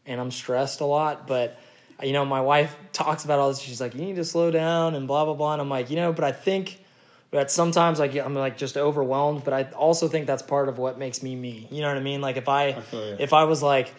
[0.05, 1.57] and I'm stressed a lot but
[2.03, 4.95] you know my wife talks about all this she's like you need to slow down
[4.95, 6.83] and blah blah blah and I'm like you know but I think
[7.29, 10.99] that sometimes like I'm like just overwhelmed but I also think that's part of what
[10.99, 13.15] makes me me you know what I mean like if I, you.
[13.17, 13.93] if I was like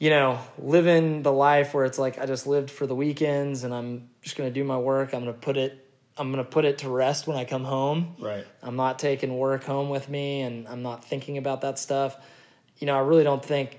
[0.00, 3.74] you know, living the life where it's like I just lived for the weekends and
[3.74, 5.12] I'm just gonna do my work.
[5.12, 5.86] I'm gonna put it
[6.20, 8.14] I'm gonna put it to rest when I come home.
[8.18, 8.46] Right.
[8.62, 12.14] I'm not taking work home with me and I'm not thinking about that stuff.
[12.78, 13.78] You know, I really don't think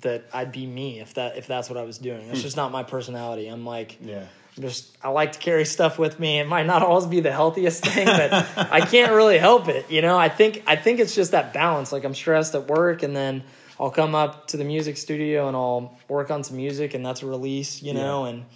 [0.00, 2.22] that I'd be me if that if that's what I was doing.
[2.30, 2.42] It's hmm.
[2.42, 3.48] just not my personality.
[3.48, 4.24] I'm like Yeah.
[4.58, 6.38] just I like to carry stuff with me.
[6.38, 8.32] It might not always be the healthiest thing, but
[8.72, 9.90] I can't really help it.
[9.90, 11.92] You know, I think I think it's just that balance.
[11.92, 13.44] Like I'm stressed at work, and then
[13.78, 17.22] I'll come up to the music studio and I'll work on some music, and that's
[17.22, 17.82] a release.
[17.82, 18.46] You know, and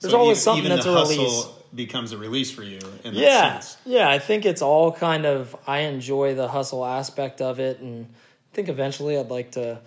[0.00, 1.46] there's So always e- something even that's a hustle release.
[1.74, 3.76] becomes a release for you in that Yeah, sense.
[3.84, 4.08] yeah.
[4.08, 5.54] I think it's all kind of.
[5.66, 9.80] I enjoy the hustle aspect of it, and I think eventually I'd like to,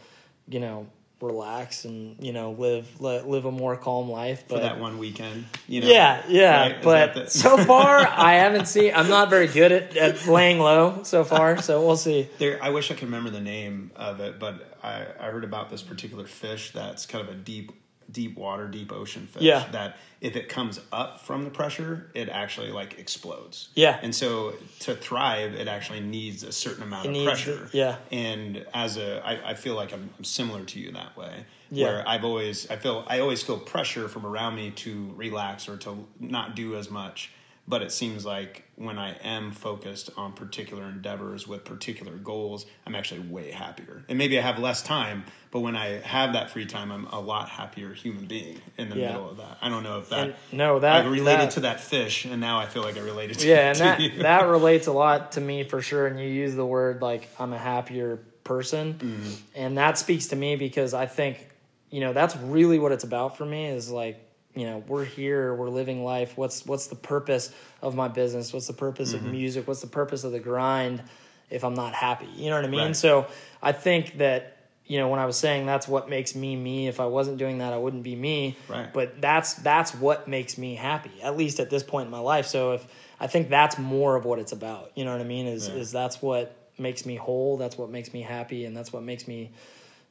[0.47, 0.87] you know,
[1.21, 4.45] relax and you know live li- live a more calm life.
[4.49, 5.45] For that one weekend.
[5.69, 5.87] You know.
[5.87, 6.61] Yeah, yeah.
[6.61, 6.83] Right?
[6.83, 8.91] But the- so far, I haven't seen.
[8.93, 11.61] I'm not very good at, at laying low so far.
[11.61, 12.27] So we'll see.
[12.39, 15.69] There, I wish I could remember the name of it, but I, I heard about
[15.69, 17.71] this particular fish that's kind of a deep,
[18.11, 19.43] deep water, deep ocean fish.
[19.43, 19.67] Yeah.
[19.71, 23.69] That if it comes up from the pressure, it actually like explodes.
[23.75, 23.99] Yeah.
[24.01, 27.69] And so to thrive, it actually needs a certain amount It of pressure.
[27.73, 27.97] yeah.
[28.11, 31.45] And as a, I, I feel like I'm, I'm similar to you that way.
[31.71, 31.87] Yeah.
[31.87, 35.77] Where I've always, I feel, I always feel pressure from around me to relax or
[35.77, 37.31] to not do as much.
[37.65, 42.93] But it seems like when I am focused on particular endeavors with particular goals, I'm
[42.93, 44.03] actually way happier.
[44.09, 47.21] And maybe I have less time, but when I have that free time, I'm a
[47.21, 49.13] lot happier human being in the Yeah.
[49.13, 49.59] middle of that.
[49.61, 52.41] I don't know if that And no, that I related that- to that fish, and
[52.41, 54.09] now I feel like I related to, Yeah, and to that you.
[54.23, 56.05] that relates a lot to me for sure.
[56.07, 59.31] And you use the word like I'm a happier person, Mm-hmm.
[59.55, 61.47] and that speaks to me because I think
[61.91, 63.67] you know that's really what it's about for me.
[63.67, 64.19] Is like
[64.55, 66.37] you know we're here, we're living life.
[66.37, 68.53] What's what's the purpose of my business?
[68.53, 69.25] What's the purpose Mm-hmm.
[69.25, 69.67] of music?
[69.67, 71.01] What's the purpose of the grind?
[71.49, 72.87] If I'm not happy, you know what I mean.
[72.87, 72.95] Right.
[72.95, 73.27] So
[73.61, 76.87] I think that you know when I was saying that's what makes me me.
[76.87, 78.57] If I wasn't doing that, I wouldn't be me.
[78.67, 78.91] Right.
[78.91, 82.45] But that's that's what makes me happy at least at this point in my life
[82.47, 82.85] so if
[83.19, 85.75] i think that's more of what it's about you know what i mean is Yeah.
[85.75, 89.27] is that's what makes me whole that's what makes me happy and that's what makes
[89.27, 89.51] me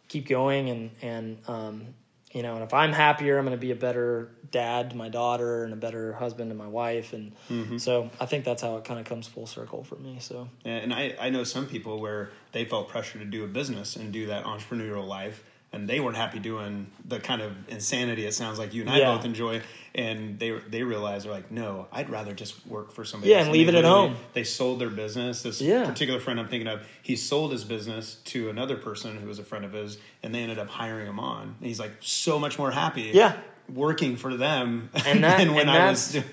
[0.08, 1.86] keep going and and um
[2.32, 5.08] you know, and if I'm happier, I'm going to be a better dad to my
[5.08, 7.12] daughter and a better husband to my wife.
[7.12, 7.76] And Mm-hmm.
[7.78, 10.16] so I think that's how it kind of comes full circle for me.
[10.20, 13.48] So, yeah, And I, I know some people where they felt pressure to do a
[13.48, 18.26] business and do that entrepreneurial life, and they weren't happy doing the kind of insanity
[18.26, 19.14] it sounds like you and I Yeah.
[19.16, 19.62] both enjoy.
[19.94, 23.30] And they they realize they're like, no, I'd rather just work for somebody.
[23.30, 23.44] Yeah, else.
[23.48, 24.16] and leave they it at home.
[24.32, 25.42] They sold their business.
[25.42, 25.84] This Yeah.
[25.84, 29.44] particular friend I'm thinking of, he sold his business to another person who was a
[29.44, 31.56] friend of his, and they ended up hiring him on.
[31.58, 33.10] And he's like so much more happy.
[33.12, 33.36] Yeah.
[33.74, 36.14] Working for them And that- than when I was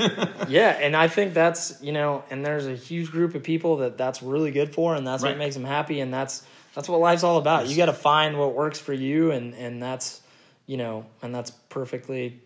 [0.50, 0.78] yeah.
[0.80, 4.22] And I think that's, you know, and there's a huge group of people that that's
[4.22, 5.30] really good for, and that's Right.
[5.30, 6.00] what makes them happy.
[6.02, 6.44] And that's,
[6.76, 7.68] that's what life's all about.
[7.68, 9.32] You got to find what works for you.
[9.32, 10.22] And, and that's,
[10.66, 12.42] you know, and that's perfectly,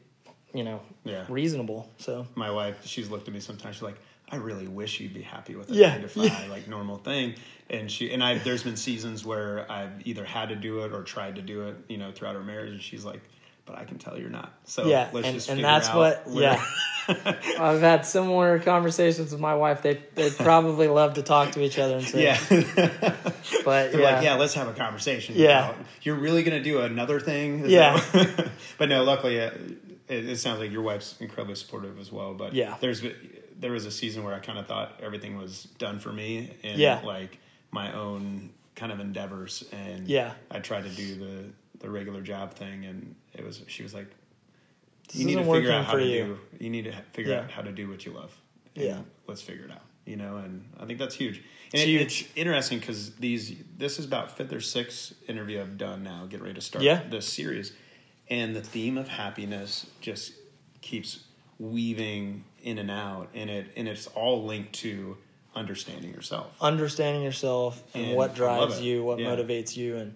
[0.54, 1.26] you know, Yeah.
[1.30, 1.90] reasonable.
[1.98, 3.76] So, my wife, she's looked at me sometimes.
[3.78, 3.98] She's like,
[4.32, 7.36] "I really wish you'd be happy with a Yeah, nine to five, like normal thing."
[7.70, 11.02] And she and I, there's been seasons where I've either had to do it or
[11.04, 12.72] tried to do it, you know, throughout our marriage.
[12.72, 13.22] And she's like,
[13.66, 16.44] "But I can tell you're not." So Yeah, let's and- just and that's what- where-
[16.44, 16.66] yeah.
[17.60, 19.82] I've had similar conversations with my wife.
[19.82, 22.38] They, they'd probably love to talk to each other and say, yeah.
[23.66, 24.14] but They're yeah.
[24.16, 25.36] like, yeah, let's have a conversation.
[25.38, 25.70] Yeah.
[25.72, 27.66] about, You're really going to do another thing?
[27.66, 27.98] Is Yeah.
[28.14, 29.52] that- but no, luckily, uh,
[30.08, 32.34] it, it sounds like your wife's incredibly supportive as well.
[32.34, 32.76] But Yeah.
[32.80, 33.04] there's
[33.60, 36.78] there was a season where I kind of thought everything was done for me and
[36.78, 37.02] Yeah.
[37.04, 37.38] like
[37.72, 39.64] my own kind of endeavors.
[39.72, 40.34] And Yeah.
[40.52, 41.44] I tried to do the
[41.84, 44.08] the regular job thing, and it was she was like,
[45.08, 46.40] This you need to figure out how to you.
[46.58, 46.64] do.
[46.64, 47.42] You need to figure Yeah.
[47.42, 48.36] out how to do what you love.
[48.74, 49.02] Yeah.
[49.28, 49.84] let's figure it out.
[50.06, 51.38] You know, and I think that's huge.
[51.38, 52.02] And It's it- huge.
[52.02, 56.26] it's interesting because these this is about fifth or sixth interview I've done now.
[56.26, 57.04] Getting ready to start Yeah.
[57.10, 57.74] this series,
[58.30, 60.34] and the theme of happiness just
[60.82, 61.20] keeps
[61.60, 65.18] weaving in and out, and it and it's all linked to
[65.56, 66.52] understanding yourself.
[66.62, 69.28] understanding yourself and, And what drives you, what Yeah.
[69.28, 70.16] motivates you, and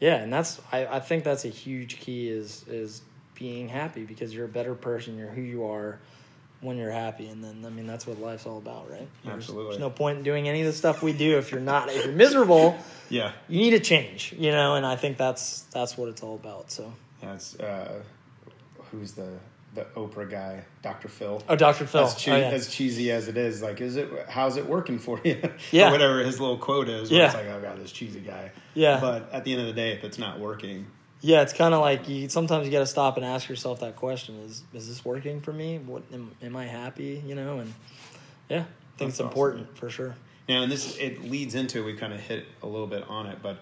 [0.00, 3.02] yeah, and that's I, I think that's a huge key is is
[3.34, 5.16] being happy because you're a better person.
[5.16, 5.98] You're who you are
[6.60, 9.06] when you're happy, and then I mean that's what life's all about, right?
[9.22, 9.70] There's- Absolutely.
[9.72, 12.04] There's no point in doing any of the stuff we do if you're not if
[12.04, 12.76] you're miserable.
[13.10, 16.34] Yeah, You need to change, you know, and I think that's that's what it's all
[16.34, 16.70] about.
[16.70, 18.02] So, that's uh,
[18.90, 19.30] who's the
[19.78, 21.08] the Oprah guy, Dr.
[21.08, 21.42] Phil.
[21.48, 21.86] oh, Dr.
[21.86, 22.48] Phil, As, che- oh, yeah.
[22.50, 24.08] as cheesy as it is, like, is it?
[24.28, 25.40] How's it working for you?
[25.70, 25.88] Yeah.
[25.88, 27.10] or whatever his little quote is.
[27.10, 27.40] Where it's Yeah.
[27.40, 28.50] like, oh god, this cheesy guy.
[28.74, 28.98] Yeah.
[29.00, 30.86] But at the end of the day, if it's not working,
[31.20, 32.28] Yeah, it's kind of like you.
[32.28, 35.52] Sometimes you got to stop and ask yourself that question: Is is this working for
[35.52, 35.78] me?
[35.78, 37.22] What am, am I happy?
[37.26, 37.74] You know, and
[38.48, 38.66] yeah, I think
[38.98, 39.26] That's it's awesome.
[39.28, 40.14] important for sure.
[40.48, 43.38] now and this it leads into we kind of hit a little bit on it,
[43.42, 43.58] but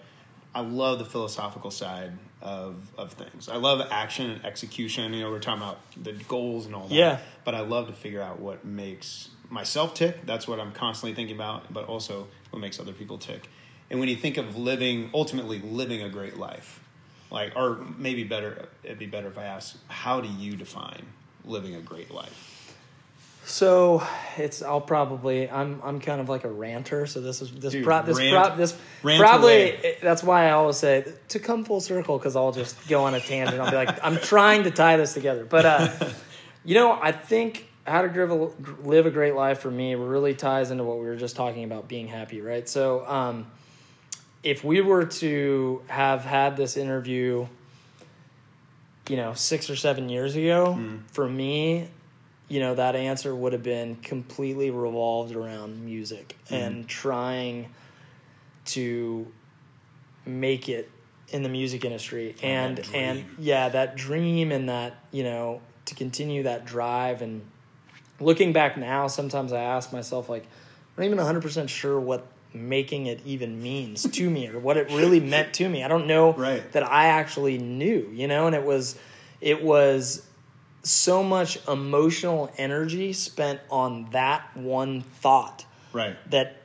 [0.53, 3.49] I love the philosophical side of of things.
[3.49, 5.13] I love action and execution.
[5.13, 6.95] You know, we're talking about the goals and all that.
[6.95, 7.19] Yeah.
[7.43, 10.25] But I love to figure out what makes myself tick.
[10.25, 13.49] That's what I'm constantly thinking about, but also what makes other people tick.
[13.89, 16.81] And when you think of living, ultimately living a great life,
[17.31, 21.05] like, or maybe better, it'd be better if I asked, how do you define
[21.45, 22.56] living a great life?
[23.47, 24.05] So
[24.35, 27.07] it's I'll probably I'm I'm kind of like a ranter.
[27.07, 29.97] So this is this Dude, pro, this rant- pro, this rant probably away.
[30.01, 33.21] that's why I always say to come full circle because I'll just go on a
[33.21, 33.61] tangent.
[33.61, 35.89] I'll be like I'm trying to tie this together, but uh,
[36.65, 40.33] you know I think how to live a, live a great life for me really
[40.33, 42.67] ties into what we were just talking about being happy, right?
[42.67, 43.47] So um,
[44.43, 47.47] if we were to have had this interview,
[49.07, 51.87] you know, six or seven years ago, for me,
[52.47, 57.69] you know, that answer would have been completely revolved around music and trying
[58.65, 59.31] to
[60.25, 60.89] make it
[61.29, 66.43] in the music industry and and yeah that dream and that you know to continue
[66.43, 67.21] that drive.
[67.21, 67.41] And
[68.19, 70.43] looking back now sometimes i ask myself like
[70.97, 74.89] i'm not even 100% sure what making it even means to me or what it
[74.91, 75.83] really meant to me.
[75.83, 76.71] I don't know Right.
[76.71, 78.97] that i actually knew you know and it was
[79.39, 80.26] it was
[80.87, 86.15] so much emotional energy spent on that one thought Right.
[86.31, 86.61] that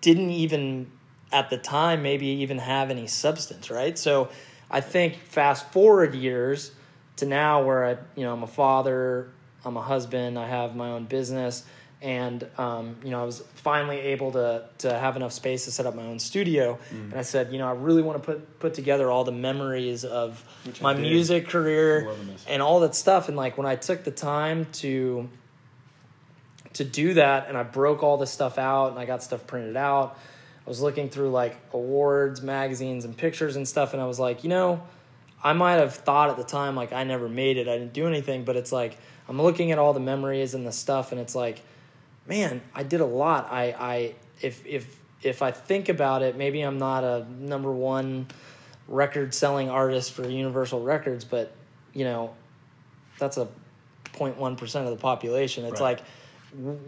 [0.00, 0.90] didn't even
[1.32, 4.28] at the time maybe even have any substance right so
[4.70, 6.72] i think fast forward years
[7.16, 9.28] to now where i you know i'm a father
[9.64, 11.64] i'm a husband i have my own business
[12.02, 15.84] and um, you know i was finally able to to have enough space to set
[15.84, 16.78] up my own studio.
[16.92, 17.10] Mm.
[17.10, 20.04] and i said you know i really want to put put together all the memories
[20.04, 22.08] of Which my music career
[22.48, 23.28] and all that stuff.
[23.28, 25.28] And like when i took the time to
[26.74, 29.76] to do that and I broke all this stuff out and I got stuff printed
[29.76, 30.16] out.
[30.64, 34.44] I was looking through like awards, magazines, and pictures and stuff, and I was like,
[34.44, 34.82] you know,
[35.42, 38.06] I might have thought at the time like I never made it, I didn't do
[38.06, 41.34] anything, but it's like I'm looking at all the memories and the stuff, and it's
[41.34, 41.62] like,
[42.30, 43.48] man, I did a lot.
[43.50, 48.28] I, I if if if I think about it, maybe I'm not a number one
[48.88, 51.52] record selling artist for Universal Records, but
[51.92, 52.32] you know,
[53.18, 53.48] that's a
[54.14, 55.64] 0.1 percent of the population.
[55.64, 55.98] It's Right.
[55.98, 56.06] like,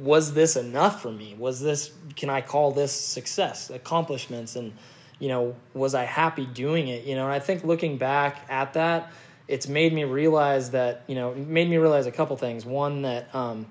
[0.00, 1.34] was this enough for me?
[1.36, 1.90] Was this?
[2.16, 4.72] Can I call this success, accomplishments, and
[5.18, 7.04] you know, was I happy doing it?
[7.04, 9.12] You know, and I think looking back at that,
[9.48, 12.64] it's made me realize that you know, made me realize a couple things.
[12.64, 13.66] One that um,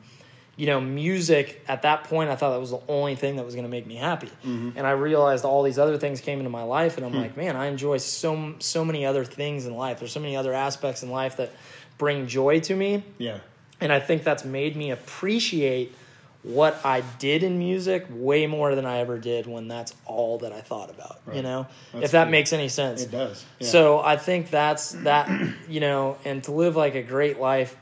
[0.62, 3.56] you know, music at that point, I thought that was the only thing that was
[3.56, 4.28] going to make me happy.
[4.28, 4.78] Mm-hmm.
[4.78, 7.17] And I realized all these other things came into my life, and I'm hmm.
[7.17, 9.97] like, man, I enjoy so so many other things in life.
[9.97, 11.50] There's so many other aspects in life that
[11.97, 13.39] bring joy to me, Yeah.
[13.80, 15.95] and I think that's made me appreciate
[16.43, 20.54] what I did in music way more than I ever did when that's all that
[20.54, 21.21] I thought about.
[21.34, 22.32] You know, That's if that cool.
[22.32, 23.02] makes any sense.
[23.02, 23.43] It does.
[23.60, 23.67] Yeah.
[23.67, 25.28] So I think that's that,
[25.67, 27.76] you know, and to live like a great life,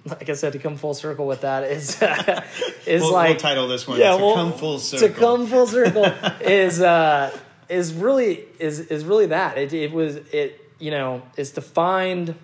[0.04, 2.00] like I said, to come full circle with that is
[2.86, 5.08] is we'll, like we'll title this one yeah, to well, come full circle.
[5.08, 6.04] To come full circle
[6.40, 7.36] is uh,
[7.68, 9.58] is really is is really that.
[9.58, 12.34] It it was it you know is to find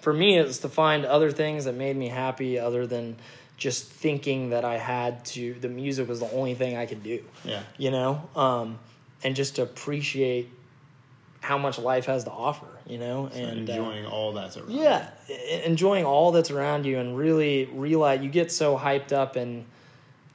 [0.00, 3.16] for me it's to find other things that made me happy other than
[3.56, 7.24] just thinking that I had to the music was the only thing I could do
[7.44, 7.62] yeah.
[7.78, 8.78] you know um,
[9.24, 10.50] and just to appreciate
[11.40, 14.70] how much life has to offer you know and uh, enjoying all that's around.
[14.70, 15.10] yeah,
[15.64, 19.64] enjoying all that's around you and really realize you get so hyped up in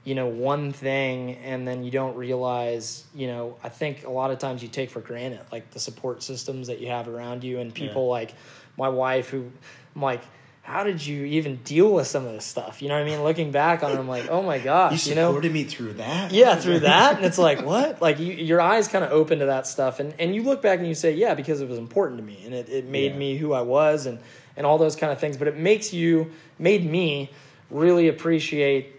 [0.03, 4.31] you know one thing and then you don't realize you know I think a lot
[4.31, 7.59] of times you take for granted like the support systems that you have around you
[7.59, 8.11] and people Yeah.
[8.11, 8.33] like
[8.77, 9.51] my wife who
[9.95, 10.23] I'm like
[10.63, 13.23] how did you even deal with some of this stuff you know what I mean
[13.23, 15.93] looking back on it I'm like oh my You gosh you know supported me through
[15.93, 16.31] that.
[16.31, 19.47] yeah through that and it's like what like you, your eyes kind of open to
[19.47, 22.19] that stuff and, and you look back and you say yeah because it was important
[22.19, 23.17] to me and it, it made Yeah.
[23.17, 24.19] me who i was and,
[24.55, 27.31] and all those kind of things but it makes you made me
[27.69, 28.95] really appreciate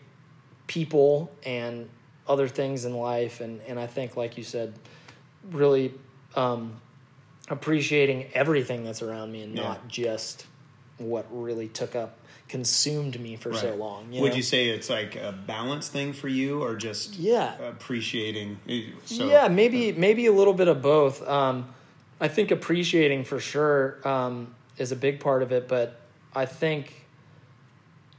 [0.67, 1.89] people and
[2.27, 4.75] other things in life and, and i think like you said
[5.51, 5.93] really
[6.35, 6.81] um,
[7.49, 9.63] appreciating everything that's around me and Yeah.
[9.63, 10.47] not just
[10.99, 13.79] what really took up consumed me for so Right.
[13.79, 14.37] long Would know?
[14.37, 17.55] you say it's like a balance thing for you, or just Yeah.
[17.61, 18.59] appreciating?
[19.07, 21.27] So, yeah, maybe maybe a little bit of both.
[21.27, 21.73] Um,
[22.21, 25.99] I think appreciating for sure um, is a big part of it, but
[26.35, 27.07] I think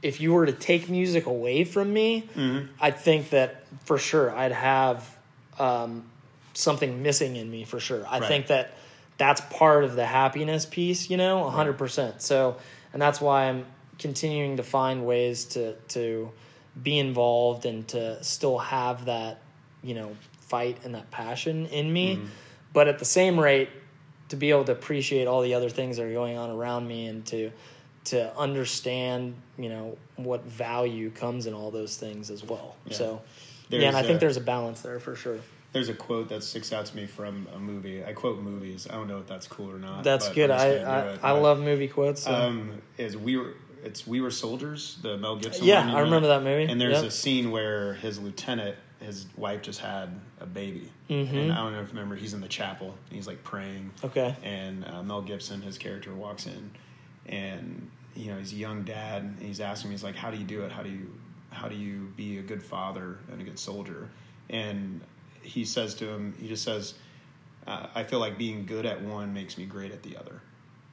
[0.02, 2.66] if you were to take music away from me, Mm-hmm.
[2.80, 5.16] I think that for sure I'd have
[5.58, 6.04] um,
[6.54, 8.04] something missing in me for sure.
[8.06, 8.28] I Right.
[8.28, 8.76] think that
[9.16, 12.22] that's part of the happiness piece, you know, hundred percent.
[12.22, 12.56] So,
[12.92, 13.64] and that's why I'm
[13.98, 16.30] continuing to find ways to to
[16.82, 19.40] be involved and to still have that,
[19.82, 22.26] you know, fight and that passion in me, Mm-hmm.
[22.72, 23.68] but at the same rate,
[24.30, 27.06] to be able to appreciate all the other things that are going on around me
[27.06, 27.50] and to
[28.06, 32.76] to understand, you know, what value comes in all those things as well.
[32.86, 32.96] Yeah.
[32.96, 33.22] So,
[33.70, 35.38] yeah, and I think there's a balance there for sure.
[35.74, 38.02] There's a quote that sticks out to me from a movie.
[38.04, 38.86] I quote movies.
[38.88, 40.04] I don't know if that's cool or not.
[40.04, 40.50] That's good.
[40.50, 41.20] I I, it.
[41.22, 42.22] I love movie quotes.
[42.22, 44.98] so- Um, is we were it's we were soldiers.
[45.02, 45.64] The Mel Gibson.
[45.66, 46.70] Yeah, I remember that movie.
[46.70, 47.04] And there's Yep.
[47.04, 50.08] a scene where his lieutenant, his wife just had
[50.40, 51.36] a baby, Mm-hmm.
[51.36, 52.14] and I don't know if you remember.
[52.16, 52.94] He's in the chapel.
[53.08, 53.90] And he's like praying.
[54.04, 54.34] Okay.
[54.42, 56.70] And uh, Mel Gibson, his character, walks in,
[57.26, 59.22] and you know he's a young dad.
[59.22, 60.72] And he's asking me, he's like, "How do you do it?
[60.72, 61.12] How do you
[61.50, 64.08] how do you be a good father and a good soldier?"
[64.48, 65.00] And
[65.44, 66.94] he says to him, he just says,
[67.66, 70.40] uh, "I feel like being good at one makes me great at the other,"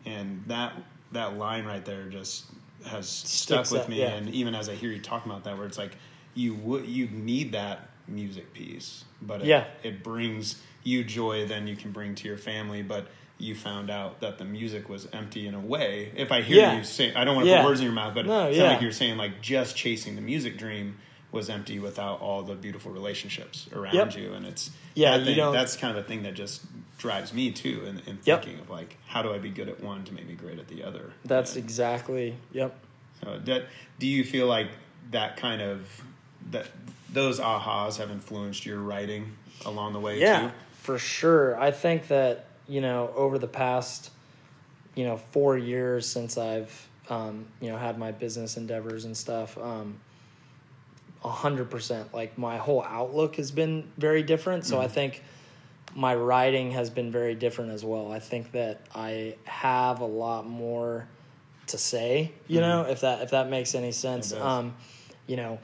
[0.06, 0.74] and that
[1.12, 2.46] that line right there just
[2.86, 4.00] has stuck with me.
[4.00, 4.10] yeah.
[4.14, 5.92] And even as I hear you talking about that, where it's like
[6.36, 9.66] you would you need that music piece, but it, Yeah.
[9.84, 13.06] it brings you joy then you can bring to your family but
[13.38, 16.78] you found out that the music was empty in a way if i hear Yeah.
[16.78, 17.62] you say i don't want to Yeah.
[17.62, 18.64] put words in your mouth but No, it sounds yeah.
[18.72, 20.98] like you're saying like just chasing the music dream
[21.32, 24.17] was empty without all the beautiful relationships around Yep.
[24.17, 26.62] you and it's Yeah, that you thing- don't- that's kind of a thing that just
[26.98, 28.44] drives me too in, in Yep.
[28.44, 30.67] thinking of like how do i be good at one to make me great at
[30.67, 32.36] the other That's And- exactly.
[32.52, 32.76] Yep.
[33.24, 33.65] so that
[34.00, 34.67] do you feel like
[35.12, 35.88] that kind of
[36.52, 36.67] that
[37.12, 40.52] those ahas have influenced your writing along the way Yeah, too?
[40.74, 41.60] for sure.
[41.60, 44.12] I think that you know over the past
[44.96, 49.58] you know four years since I've um, you know had my business endeavors and stuff.
[49.58, 50.00] Um,
[51.24, 52.13] a hundred percent.
[52.13, 54.65] Like my whole outlook has been very different.
[54.65, 54.94] So I Mm-hmm.
[54.94, 55.24] think
[55.94, 58.12] my writing has been very different as well.
[58.12, 61.08] I think that I have a lot more
[61.67, 62.32] to say.
[62.48, 64.32] You know, if that if that makes any sense.
[64.32, 64.46] Mm-hmm.
[64.46, 64.76] Um,
[65.28, 65.60] you know,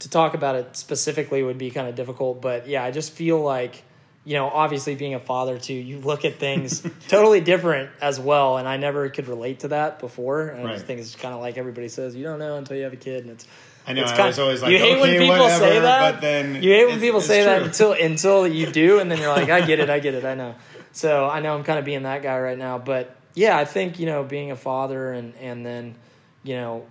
[0.00, 2.42] to talk about it specifically would be kind of difficult.
[2.42, 3.82] But yeah, I just feel like
[4.22, 8.58] you know, obviously being a father too, you look at things totally different as well.
[8.58, 10.48] And I never could relate to that before.
[10.48, 12.82] And I just think it's kind of like everybody says, you don't know until you
[12.84, 13.46] have a kid, and it's.
[13.86, 14.02] I know.
[14.02, 16.62] it's I kind- was always like, you hate when people whatever, say that, but then
[16.62, 19.60] you hate when people say that until until you do, and then you're like, I
[19.66, 20.54] get it, I get it, I know.
[20.92, 24.00] So I know I'm kind of being that guy right now, but yeah, I think
[24.00, 25.94] you know being a father and and then
[26.42, 26.84] you know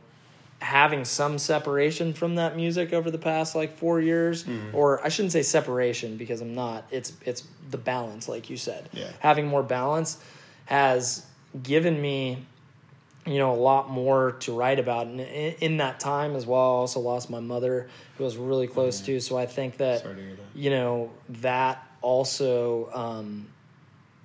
[0.61, 4.73] having some separation from that music over the past like four years, Mm-hmm.
[4.75, 6.85] or I shouldn't say separation because I'm not.
[6.91, 8.87] It's it's the balance, like you said.
[8.93, 9.09] Yeah.
[9.19, 10.17] Having more balance
[10.65, 11.25] has
[11.61, 12.45] given me
[13.25, 16.59] you know a lot more to write about and in, in that time as well
[16.59, 20.01] i also lost my mother who I was really close to so i think that
[20.01, 20.45] Sorry to hear that.
[20.59, 21.11] you know
[21.41, 23.47] that also um,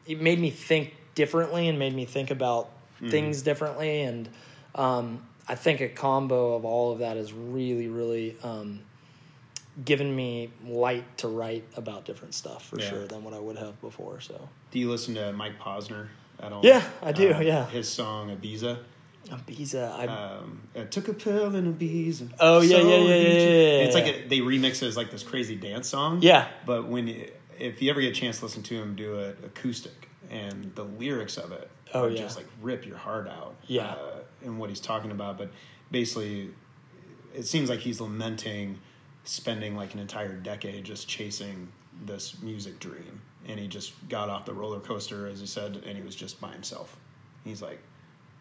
[0.07, 2.71] it made me think differently and made me think about
[3.01, 3.11] Mm-hmm.
[3.11, 4.29] things differently and
[4.77, 8.79] um, i think a combo of all of that has really really um,
[9.85, 12.89] given me light to write about different stuff for Yeah.
[12.89, 16.07] sure than what i would have before so Do you listen to Mike Posner
[16.63, 17.67] Yeah, I do, Uh, yeah.
[17.69, 18.79] His song Ibiza.
[19.29, 22.31] Ibiza, I, Um, I took a pill in Ibiza.
[22.41, 25.11] Oh, yeah, So yeah, yeah, yeah, yeah, It's like a, they remix it as like
[25.11, 26.21] this crazy dance song.
[26.23, 26.49] Yeah.
[26.67, 27.09] But when
[27.59, 30.83] if you ever get a chance to listen to him do it acoustic and the
[30.85, 32.17] lyrics of it Oh, yeah.
[32.19, 33.55] just like rip your heart out.
[33.67, 33.87] Yeah.
[33.93, 35.51] Uh, and what he's talking about, but
[35.91, 36.51] basically,
[37.35, 38.79] it seems like he's lamenting
[39.25, 41.69] spending like an entire decade just chasing
[42.05, 45.97] this music dream, and he just got off the roller coaster, as he said, and
[45.97, 46.97] he was just by himself.
[47.45, 47.81] He's like,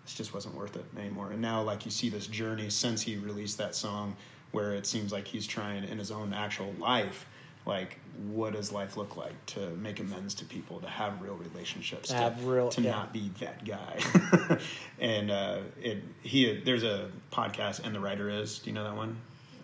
[0.05, 1.31] this just wasn't worth it anymore.
[1.31, 4.15] And now, like, you see this journey since he released that song,
[4.51, 7.25] where it seems like he's trying in his own actual life,
[7.65, 7.97] like,
[8.29, 12.15] what does life look like to make amends to people, to have real relationships, To
[12.15, 12.91] have real- to yeah.
[12.91, 14.59] not be that guy.
[14.99, 18.59] and uh, it he there's a podcast, and the writer is.
[18.59, 19.17] Do you know that one?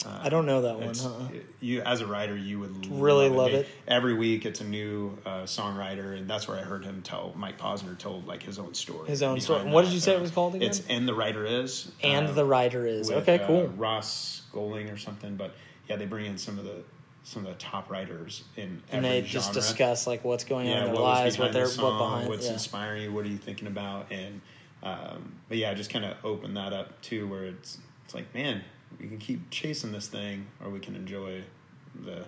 [0.05, 0.95] Uh, I don't know that one.
[0.95, 1.27] Huh?
[1.59, 3.67] You as a writer, you would Really love They- it.
[3.87, 7.33] Every week, it's a new uh, songwriter, and that's where I heard him tell.
[7.35, 9.09] Mike Posner told like his own story.
[9.09, 9.65] His own story.
[9.69, 10.69] What did you say it Uh, was called again?
[10.69, 13.43] It's and the writer is And uh, the writer is with, okay.
[13.43, 13.67] uh, Cool.
[13.67, 15.53] Ross Golan or something, but
[15.89, 16.83] yeah, they bring in some of the
[17.23, 20.83] some of the top writers in and they just discuss like what's going on in
[20.85, 22.29] their what lives, what they're the song, what behind.
[22.29, 22.53] what's yeah.
[22.53, 24.39] inspiring you, what are you thinking about, and
[24.81, 28.63] um, but yeah, just kind of open that up too, where it's it's like, man,
[28.99, 31.43] we can keep chasing this thing, or we can enjoy
[32.05, 32.25] the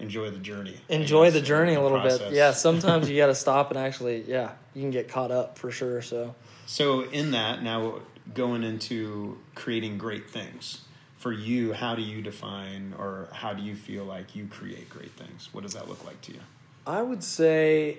[0.00, 2.32] enjoy the journey, Enjoy the journey the a little bit.
[2.32, 5.70] Yeah, sometimes you got to stop and actually, yeah, you can get caught up for
[5.70, 6.02] sure.
[6.02, 6.34] So
[6.66, 8.00] So in that, now
[8.32, 10.82] going into creating great things
[11.16, 15.12] for you, how do you define or how do you feel like you create great
[15.12, 15.48] things?
[15.52, 16.40] What does that look like to you?
[16.86, 17.98] I would say,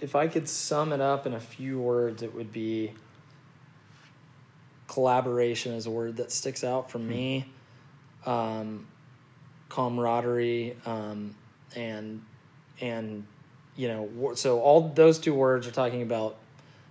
[0.00, 2.92] if I could sum it up in a few words, it would be
[4.90, 7.46] collaboration is a word that sticks out for me.
[8.26, 8.88] Um,
[9.68, 11.36] camaraderie um,
[11.76, 12.20] and
[12.80, 13.24] and
[13.76, 16.36] you know so all those two words are talking about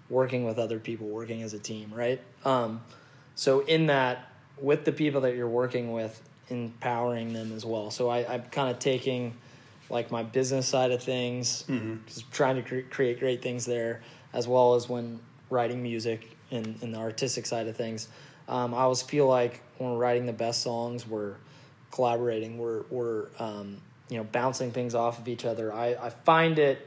[0.10, 2.22] working with other people, working as a team, right?
[2.45, 2.82] Um,
[3.36, 7.91] so in that, with the people that you're working with, empowering them as well.
[7.91, 9.36] So I, I'm kind of taking
[9.89, 11.66] like my business side of things,
[12.08, 14.02] just trying to cre- create great things there,
[14.34, 15.20] as well as when
[15.50, 18.08] writing music and, and the artistic side of things.
[18.47, 21.36] Um, I always feel like when we're writing the best songs, we're
[21.91, 23.78] collaborating, we're, we're um,
[24.10, 25.72] you know, bouncing things off of each other.
[25.72, 26.86] I, I find it,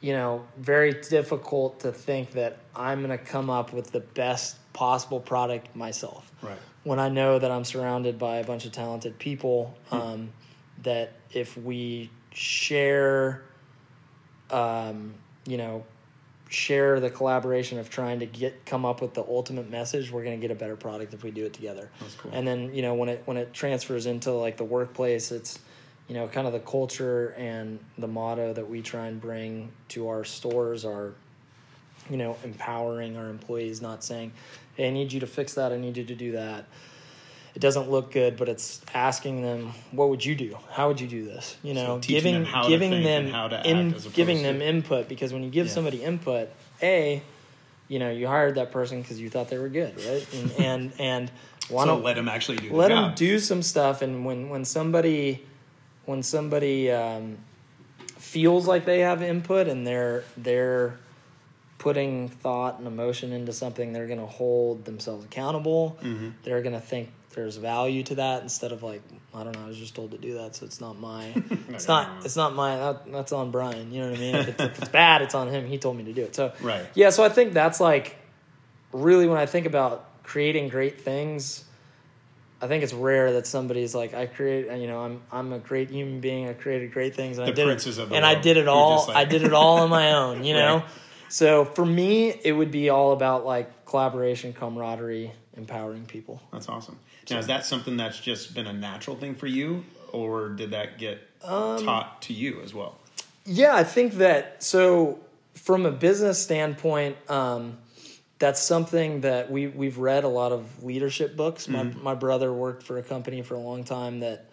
[0.00, 4.56] you know, very difficult to think that I'm going to come up with the best
[4.72, 6.30] possible product myself.
[6.42, 6.58] Right.
[6.84, 10.32] When I know that I'm surrounded by a bunch of talented people, um,
[10.82, 13.42] that if we share,
[14.50, 15.14] um,
[15.46, 15.84] you know,
[16.50, 20.38] share the collaboration of trying to get come up with the ultimate message, we're going
[20.38, 21.88] to get a better product if we do it together.
[22.00, 22.32] That's cool.
[22.34, 25.60] And then you know when it when it transfers into like the workplace, it's
[26.08, 30.08] you know kind of the culture and the motto that we try and bring to
[30.08, 31.14] our stores are
[32.10, 34.32] you know empowering our employees, not saying,
[34.76, 35.72] "Hey, I need you to fix that.
[35.72, 36.66] I need you to do that."
[37.54, 40.56] It doesn't look good, but it's asking them, "What would you do?
[40.70, 43.26] How would you do this?" You know, teaching giving them how giving them
[43.64, 45.72] in, giving to- them input because when you give Yeah.
[45.72, 46.48] somebody input,
[46.82, 47.20] a
[47.88, 50.26] you know you hired that person because you thought they were good, right?
[50.34, 51.30] And and, and
[51.68, 52.72] why so don't let them actually do.
[52.72, 55.44] let the them do some stuff and when when somebody
[56.06, 57.36] when somebody um,
[58.16, 60.96] feels like they have input and they're they're
[61.78, 66.28] putting thought and emotion into something they're going to hold themselves accountable Mm-hmm.
[66.44, 69.02] they're going to think there's value to that instead of like
[69.34, 71.26] i don't know i was just told to do that so it's not my
[71.68, 74.48] it's not it's not my that, that's on brian you know what i mean if
[74.48, 76.84] it's, if it's bad it's on him he told me to do it so Right.
[76.94, 78.16] yeah so i think that's like
[78.92, 81.64] really when i think about creating great things
[82.62, 85.88] I think it's rare that somebody's like, I create, you know, I'm I'm a great
[85.88, 86.46] human being.
[86.46, 89.06] I created great things, and I did it, the and I did it all.
[89.06, 90.76] like- I did it all on my own, you know.
[90.76, 90.84] Right.
[91.30, 96.40] So for me, it would be all about like collaboration, camaraderie, empowering people.
[96.52, 96.98] That's awesome.
[97.30, 100.98] Now, is that something that's just been a natural thing for you, or did that
[100.98, 102.98] get Um, taught to you as well?
[103.44, 105.18] Yeah, I think that so
[105.54, 107.78] from a business standpoint, um,
[108.38, 111.68] that's something that we we've read a lot of leadership books.
[111.68, 114.46] My my brother worked for a company for a long time that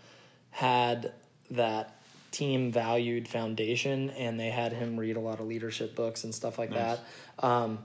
[0.52, 1.14] had
[1.52, 1.93] that
[2.32, 6.58] team valued foundation, and they had him read a lot of leadership books and stuff
[6.60, 6.98] like Nice.
[7.39, 7.45] that.
[7.45, 7.80] Um,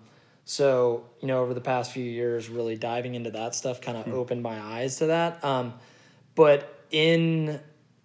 [0.45, 4.09] so you know, over the past few years, really diving into that stuff kind of
[4.13, 5.45] opened my eyes to that.
[5.45, 5.75] Um,
[6.35, 7.61] but in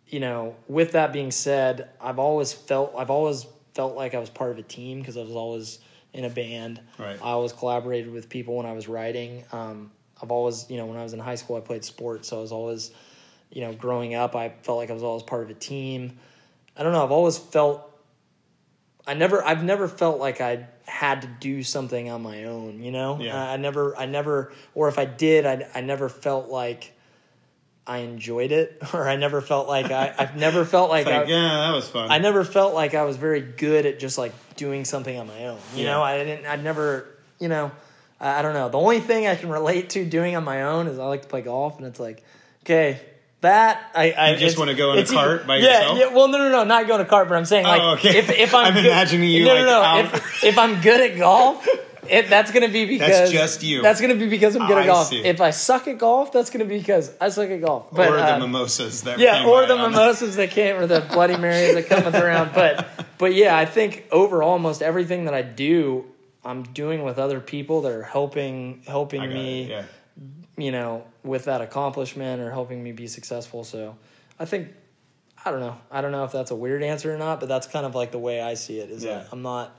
[0.07, 4.29] you know, with that being said, I've always felt I've always felt like I was
[4.29, 5.79] part of a team because I was always
[6.13, 6.81] in a band.
[6.97, 7.17] Right.
[7.21, 9.43] I always collaborated with people when I was writing.
[9.51, 12.39] Um, I've always, you know, when I was in high school, I played sports, so
[12.39, 12.91] I was always,
[13.51, 16.17] you know, growing up, I felt like I was always part of a team.
[16.75, 17.03] I don't know.
[17.03, 17.86] I've always felt.
[19.07, 19.43] I never.
[19.43, 22.83] I've never felt like I had to do something on my own.
[22.83, 23.19] You know.
[23.21, 23.35] Yeah.
[23.41, 23.97] I, I never.
[23.97, 24.51] I never.
[24.75, 25.65] Or if I did, I.
[25.73, 26.93] I never felt like.
[27.89, 30.13] I enjoyed it, or I never felt like I.
[30.17, 31.29] I've never felt like, like, I.
[31.29, 32.11] yeah, that was fun.
[32.11, 35.47] I never felt like I was very good at just like doing something on my
[35.47, 35.59] own.
[35.73, 35.91] You Yeah.
[35.91, 36.45] know, I didn't.
[36.45, 37.07] I never.
[37.39, 37.71] You know,
[38.19, 38.67] I, I don't know.
[38.67, 41.27] The only thing I can relate to doing on my own is I like to
[41.29, 42.25] play golf, and it's like,
[42.65, 42.99] okay,
[43.41, 44.13] that I.
[44.17, 45.99] I just wanna go in a cart by yeah, yourself?
[45.99, 47.93] Yeah, well, no, no, no, not go in a cart, but I'm saying like, Oh,
[47.93, 48.17] okay.
[48.17, 49.99] if if I'm, I'm good- imagining you, no, like, no, no.
[49.99, 51.67] If if I'm good at golf.
[52.09, 53.81] It, that's gonna be because just you.
[53.81, 55.07] That's gonna be because I'm good I at golf.
[55.07, 55.25] see.
[55.25, 57.87] If I suck at golf, that's gonna be because I suck at golf.
[57.91, 61.01] But, or the uh, mimosas that yeah, came or the mimosas that came, or the
[61.01, 62.51] Bloody Marys that come around.
[62.53, 66.05] But but yeah, I think overall, almost everything that I do,
[66.45, 69.83] I'm doing with other people that are helping helping me, it, yeah.
[70.57, 73.63] You know, with that accomplishment or helping me be successful.
[73.63, 73.95] So
[74.39, 74.69] I think
[75.45, 75.77] I don't know.
[75.91, 78.11] I don't know if that's a weird answer or not, but that's kind of like
[78.11, 78.89] the way I see it.
[78.89, 79.19] Is Yeah.
[79.19, 79.75] that I'm not,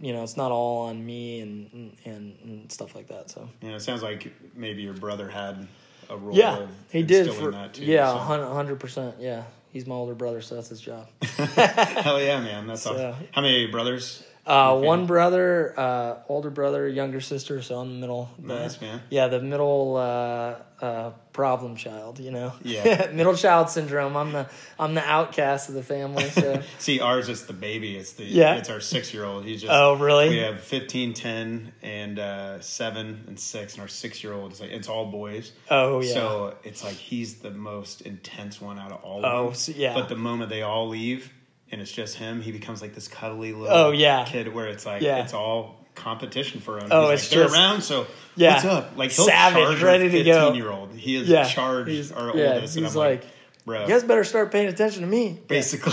[0.00, 3.30] you know, it's not all on me and and, and stuff like that.
[3.30, 3.48] So.
[3.60, 5.68] You know, it sounds like maybe your brother had
[6.10, 6.34] a role.
[6.36, 7.84] Yeah, of he did for that too.
[7.84, 8.18] yeah, so.
[8.18, 9.16] hundred percent.
[9.20, 11.06] Yeah, he's my older brother, so that's his job.
[11.22, 13.26] Hell yeah, man, that's So- awesome.
[13.32, 14.24] How many brothers?
[14.44, 14.86] Uh, Okay.
[14.88, 18.28] one brother, uh, older brother, younger sister, so I'm the middle.
[18.40, 19.00] the- Nice, man.
[19.08, 22.18] Yeah, the middle uh, uh, problem child.
[22.18, 22.52] You know.
[22.64, 23.08] Yeah.
[23.14, 24.16] middle child syndrome.
[24.16, 24.48] I'm the
[24.80, 26.28] I'm the outcast of the family.
[26.30, 26.60] So.
[26.80, 27.96] See, ours is the baby.
[27.96, 28.56] It's the Yeah.
[28.56, 29.44] It's our six year old.
[29.44, 29.72] He's just.
[29.72, 30.30] oh really?
[30.30, 34.60] We have 15, 10, and uh, seven and six, and our six year old is
[34.60, 35.52] like it's all boys.
[35.70, 36.14] Oh yeah.
[36.14, 39.54] So it's like he's the most intense one out of all of Oh, them.
[39.54, 39.94] so- yeah.
[39.94, 41.32] But the moment they all leave
[41.72, 44.24] and it's just him, he becomes like this cuddly little Oh, yeah.
[44.24, 45.22] kid where it's like Yeah.
[45.24, 46.88] it's all competition for him.
[46.90, 48.06] Oh, He's it's like, they're just- around, so
[48.36, 48.52] Yeah.
[48.54, 48.92] what's up?
[48.96, 50.52] Like he'll Savage, charge ready to go.
[50.52, 50.94] year old.
[50.94, 51.44] He is yeah.
[51.44, 52.76] charged He's- our yeah, oldest.
[52.76, 53.24] and He's I'm like,
[53.66, 55.38] bro, you guys better start paying attention to me.
[55.48, 55.92] basically.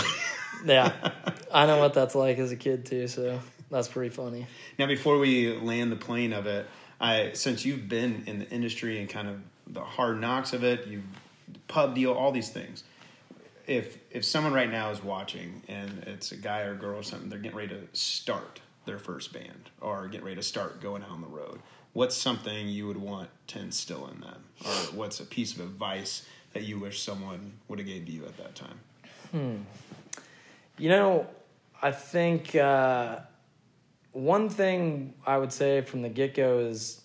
[0.64, 0.92] Yeah,
[1.52, 3.08] I know what that's like as a kid too.
[3.08, 4.46] So that's pretty funny.
[4.78, 6.66] Now, before we land the plane of it,
[7.00, 10.86] I since you've been in the industry and kind of the hard knocks of it,
[10.86, 11.02] you
[11.68, 12.84] pub deal, all these things.
[13.70, 17.28] If if someone right now is watching and it's a guy or girl or something,
[17.28, 21.10] they're getting ready to start their first band or getting ready to start going out
[21.10, 21.60] on the road,
[21.92, 26.26] what's something you would want to instill in them, or what's a piece of advice
[26.52, 28.80] that you wish someone would have gave to you at that time?
[30.76, 31.28] You know,
[31.80, 33.20] I think uh,
[34.10, 37.02] one thing I would say from the get go is,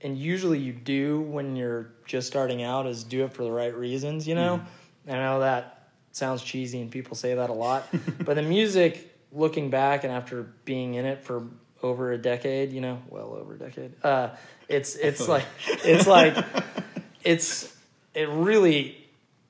[0.00, 3.74] and usually you do when you're just starting out, is do it for the right
[3.74, 4.28] reasons.
[4.28, 4.60] You know,
[5.08, 7.88] I know that sounds cheesy and people say that a lot,
[8.24, 11.46] but the music, looking back and after being in it for
[11.82, 14.30] over a decade, you know, well over a decade, uh,
[14.68, 16.36] it's it's like it's like
[17.24, 17.74] it's
[18.14, 18.96] it really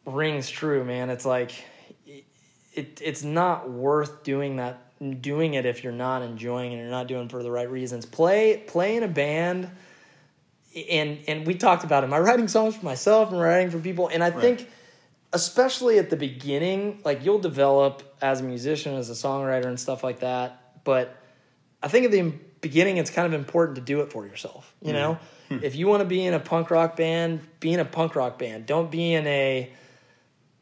[0.07, 1.11] rings true, man.
[1.11, 1.53] It's like
[2.75, 4.79] it it's not worth doing that
[5.21, 7.71] doing it if you're not enjoying it and you're not doing it for the right
[7.71, 8.07] reasons.
[8.07, 9.71] Play play in a band
[10.91, 12.07] and and we talked about it.
[12.07, 14.69] am I writing songs for myself and writing for people and I think
[15.33, 20.05] especially at the beginning like you'll develop as a musician as a songwriter and stuff
[20.05, 21.17] like that but
[21.83, 24.89] I think at the beginning it's kind of important to do it for yourself you
[24.89, 24.97] mm-hmm.
[24.97, 25.19] know?
[25.49, 25.59] Hmm.
[25.63, 28.39] If you want to be in a punk rock band be in a punk rock
[28.39, 28.67] band.
[28.67, 29.73] Don't be in a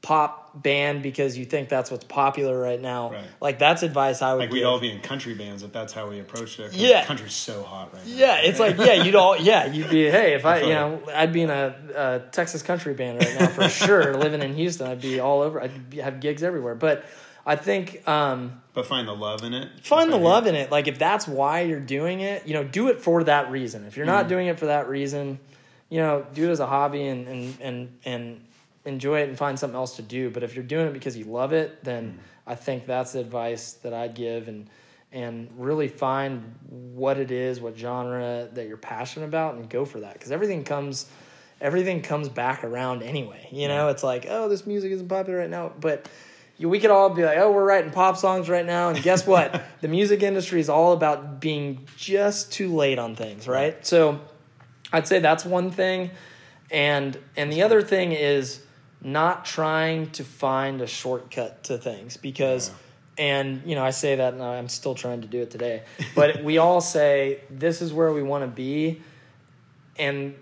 [0.03, 3.11] pop band because you think that's what's popular right now.
[3.13, 3.25] Right.
[3.41, 4.69] Like that's advice I would Like we'd give.
[4.69, 6.73] all be in country bands if that's how we approached it.
[6.73, 7.05] Yeah.
[7.05, 8.13] country's so hot right now.
[8.17, 11.33] yeah, it's like yeah, you'd all yeah, you'd be hey if I you know I'd
[11.33, 14.15] be in a, a Texas country band right now for sure.
[14.17, 15.61] Living in Houston, I'd be all over.
[15.63, 16.75] I'd be, have gigs everywhere.
[16.75, 17.05] But
[17.45, 19.69] I think um, But find the love in it.
[19.83, 20.71] find the love in it.
[20.71, 23.85] Like if that's why you're doing it, you know, do it for that reason.
[23.85, 24.29] If you're not Mm-hmm.
[24.31, 25.39] doing it for that reason,
[25.91, 28.41] you know, do it as a hobby and and and and
[28.91, 30.31] enjoy it and find something else to do.
[30.31, 32.19] But if you're doing it because you love it, then Mm-hmm.
[32.51, 34.69] I think that's the advice that I'd give and
[35.13, 40.01] and really find what it is, what genre that you're passionate about and go for
[40.01, 41.07] that because everything comes
[41.61, 43.49] everything comes back around anyway.
[43.53, 46.09] You know, it's like, oh, this music isn't popular right now, but
[46.59, 49.63] we could all be like, oh, we're writing pop songs right now, and guess what?
[49.81, 53.85] the music industry is all about being just too late on things, right?
[53.87, 54.21] So,
[54.93, 56.11] I'd say that's one thing,
[56.71, 58.61] and and the other thing is
[59.03, 62.71] not trying to find a shortcut to things because.
[63.19, 65.83] And you know, I say that, and I'm still trying to do it today.
[66.15, 69.03] But we all say this is where we want to be,
[69.99, 70.35] and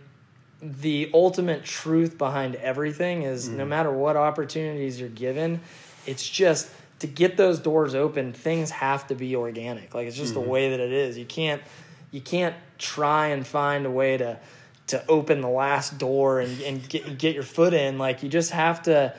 [0.63, 3.69] the ultimate truth behind everything is no mm.
[3.69, 5.61] matter what opportunities you're given,
[6.07, 9.95] it's just to get those doors open, things have to be organic.
[9.95, 10.51] Like it's just the mm-hmm.
[10.51, 11.17] way that it is.
[11.17, 11.63] You can't
[12.11, 14.39] you can't try and find a way to
[14.89, 17.99] to open the last door and, and get get your foot in.
[17.99, 19.15] Like you just have to,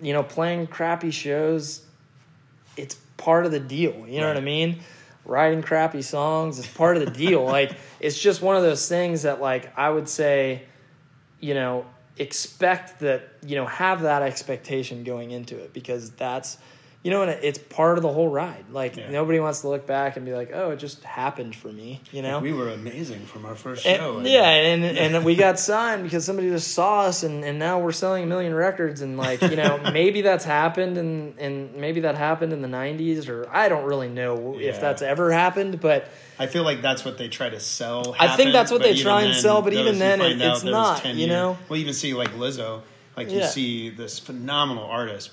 [0.00, 1.84] you know, playing crappy shows,
[2.76, 4.06] it's part of the deal.
[4.06, 4.80] You know what I mean?
[5.24, 7.44] Writing crappy songs is part of the deal.
[7.58, 10.64] like it's just one of those things that like I would say
[11.42, 11.84] you know,
[12.16, 16.56] expect that, you know, have that expectation going into it because that's,
[17.04, 18.64] you know, and it's part of the whole ride.
[18.70, 19.10] Like Yeah.
[19.10, 22.22] nobody wants to look back and be like, oh, it just happened for me, you
[22.22, 22.38] know?
[22.38, 24.20] We were amazing from our first And- show.
[24.20, 27.90] yeah, and and we got signed because somebody just saw us, and, and now we're
[27.90, 32.14] selling a million records, and like you know maybe that's happened, and and maybe that
[32.14, 34.68] happened in the '90s, or I don't really know Yeah.
[34.68, 38.14] if that's ever happened, but I feel like that's what they try to sell.
[38.18, 41.18] I think that's what they try and sell, but even then, it- it's not, 10
[41.18, 41.58] you know?
[41.68, 42.82] Well, even see like Lizzo,
[43.16, 45.30] like you see this phenomenal artist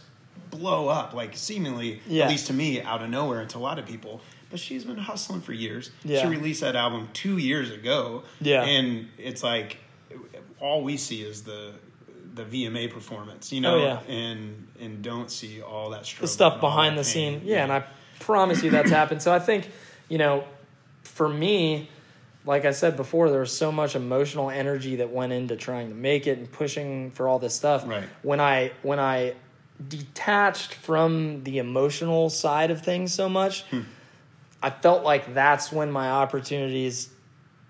[0.50, 2.26] blow up, like seemingly, Yeah.
[2.26, 4.22] at least to me, out of nowhere, and to a lot of people.
[4.50, 5.92] But she's been hustling for years.
[6.04, 6.22] Yeah.
[6.22, 8.24] She released that album two years ago.
[8.42, 8.64] Yeah.
[8.64, 9.78] and it's like
[10.60, 11.74] all we see is the
[12.34, 14.00] the VMA performance, you know, Oh, yeah.
[14.14, 17.40] and and don't see all that struggle the stuff behind the pain.
[17.40, 17.42] scene.
[17.46, 17.84] Yeah, and I
[18.20, 19.22] promise you that's happened.
[19.22, 19.70] So I think,
[20.08, 20.44] you know,
[21.04, 21.90] for me,
[22.46, 25.96] like I said before, there was so much emotional energy that went into trying to
[25.96, 27.86] make it and pushing for all this stuff.
[27.88, 28.04] Right.
[28.24, 29.34] When I when I
[29.88, 33.82] detached from the emotional side of things so much, Hmm.
[34.62, 37.10] I felt like that's when my opportunities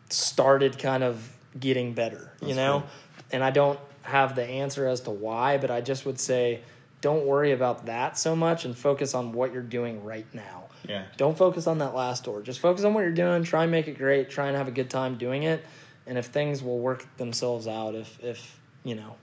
[0.09, 2.79] started kind of getting better, you know?
[2.79, 2.89] cool.
[3.31, 6.61] And I don't have the answer as to why, but I just would say
[7.01, 10.63] don't worry about that so much and focus on what you're doing right now.
[10.87, 11.03] Yeah.
[11.17, 12.41] Don't focus on that last door.
[12.41, 14.71] Just focus on what you're doing, try and make it great, try and have a
[14.71, 15.63] good time doing it.
[16.07, 19.15] And if things will work themselves out if if, you know,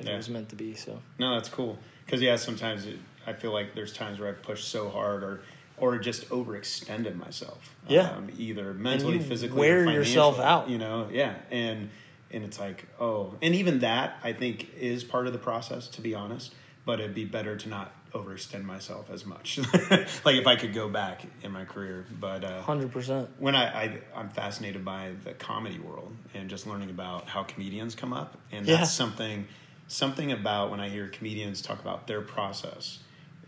[0.00, 0.14] if Yeah.
[0.14, 0.74] it was meant to be.
[0.74, 1.78] So No, that's cool.
[2.04, 5.42] Because yeah, sometimes it, I feel like there's times where I've pushed so hard or
[5.78, 7.74] or just overextended myself.
[7.88, 8.10] Yeah.
[8.10, 10.68] Um, either mentally, you physically, wear yourself out.
[10.68, 11.90] You know, yeah, and
[12.30, 15.88] and it's like oh, and even that I think is part of the process.
[15.88, 19.58] To be honest, but it'd be better to not overextend myself as much.
[20.24, 23.30] like if I could go back in my career, but uh, hundred percent.
[23.38, 27.94] when I, I I'm fascinated by the comedy world and just learning about how comedians
[27.94, 28.84] come up, and that's Yeah.
[28.84, 29.46] something
[29.92, 32.98] something about when I hear comedians talk about their process.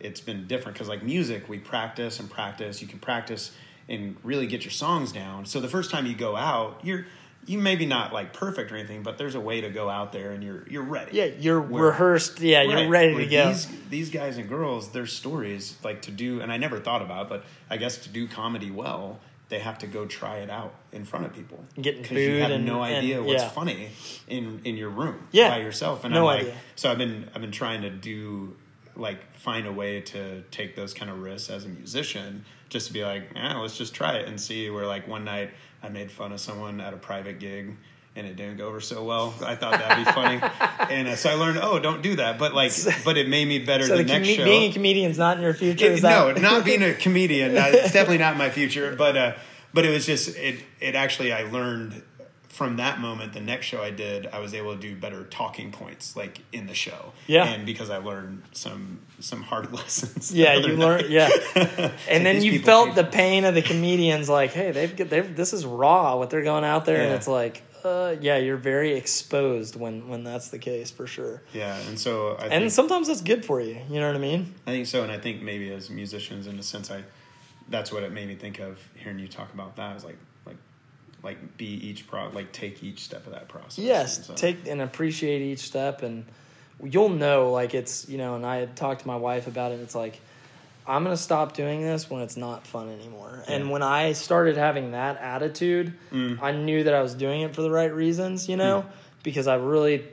[0.01, 2.83] It's been different because like music, we practice and practice.
[2.83, 3.53] You can practice
[3.89, 5.47] and really get your songs down.
[5.47, 7.07] So the first time you go out, you're
[7.47, 10.31] you maybe not like perfect or anything, but there's a way to go out there
[10.33, 11.17] and you're you're ready.
[11.17, 12.41] Yeah, you're Where- rehearsed.
[12.41, 12.89] Yeah, you're Right.
[12.89, 13.49] ready to go.
[13.49, 17.27] These, these guys and girls, their stories, like to do, and I never thought about,
[17.27, 19.21] it, but I guess to do comedy well,
[19.51, 21.63] they have to go try it out in front of people.
[21.81, 23.49] Getting because you have and- no and- idea what's yeah.
[23.51, 23.91] funny
[24.27, 25.51] in in your room Yeah.
[25.51, 26.05] by yourself.
[26.05, 26.55] And No I'm like, idea.
[26.77, 28.57] so I've been I've been trying to do
[28.97, 32.93] like find a way to take those kind of risks as a musician, just to
[32.93, 34.71] be like, yeah, let's just try it and see.
[34.71, 35.51] Where like one night
[35.83, 37.77] I made fun of someone at a private gig.
[38.17, 39.35] And it didn't go over so well.
[39.45, 40.41] I thought that'd be funny,
[40.95, 42.39] and uh, so I learned, oh, don't do that.
[42.39, 42.71] But like,
[43.05, 44.45] but it made me better So the, the next com- show.
[44.45, 45.87] being a comedian's not in your future.
[45.87, 47.57] It- no, not being a comedian.
[47.57, 48.95] It's definitely not in my future.
[48.99, 49.33] But uh,
[49.73, 50.61] but it was just it.
[50.79, 52.03] It actually I learned
[52.49, 53.33] from that moment.
[53.33, 56.69] The next show I did, I was able to do better talking points like in
[56.69, 57.13] the show.
[57.27, 57.47] Yeah.
[57.47, 60.33] and because I learned some some hard lessons.
[60.33, 60.79] Yeah, you night.
[60.79, 61.05] learn.
[61.11, 61.31] Yeah,
[62.09, 64.29] and then you felt paid the pain of the comedians.
[64.29, 67.27] Like, hey, they've got they've this is raw what they're going out there, and it's
[67.27, 71.43] like, uh, yeah, you're very exposed when when that's the case for sure.
[71.53, 73.79] Yeah, and so I And sometimes that's good for you.
[73.91, 74.55] You know what I mean?
[74.67, 77.05] I think so, and I think maybe as musicians, in a sense, I
[77.69, 79.97] that's what it made me think of hearing you talk about that.
[79.97, 80.57] Is like like
[81.23, 83.79] like be each pro like take each step of that process.
[83.79, 86.25] Yes, And so- take and appreciate each step, and
[86.83, 87.51] you'll know.
[87.53, 89.77] Like it's you know, and I had talked to my wife about it.
[89.77, 90.21] And it's like
[90.87, 93.43] I'm gonna stop doing this when it's not fun anymore.
[93.49, 96.39] And when I started having that attitude, Mm.
[96.43, 98.49] I knew that I was doing it for the right reasons.
[98.49, 98.85] You know,
[99.23, 100.05] because I really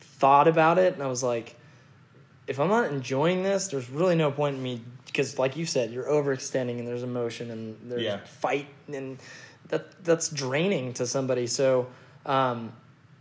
[0.00, 1.56] thought about it, and I was like,
[2.46, 4.80] if I'm not enjoying this, there's really no point in me.
[5.06, 8.20] Because, like you said, you're overextending, and there's emotion, and there's Yeah.
[8.24, 9.18] fight, and
[9.68, 11.46] that that's draining to somebody.
[11.46, 11.88] So,
[12.24, 12.72] um,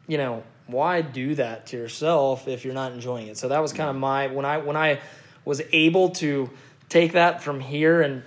[0.07, 3.37] you know, why do that to yourself if you're not enjoying it?
[3.37, 4.99] So that was kind of my when I when I
[5.45, 6.49] was able to
[6.89, 8.23] take that from here and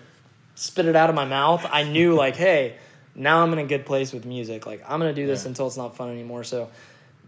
[0.54, 2.76] spit it out of my mouth, I knew like, hey,
[3.14, 4.66] now I'm in a good place with music.
[4.66, 5.48] Like I'm gonna do this Yeah.
[5.48, 6.44] until it's not fun anymore.
[6.44, 6.70] So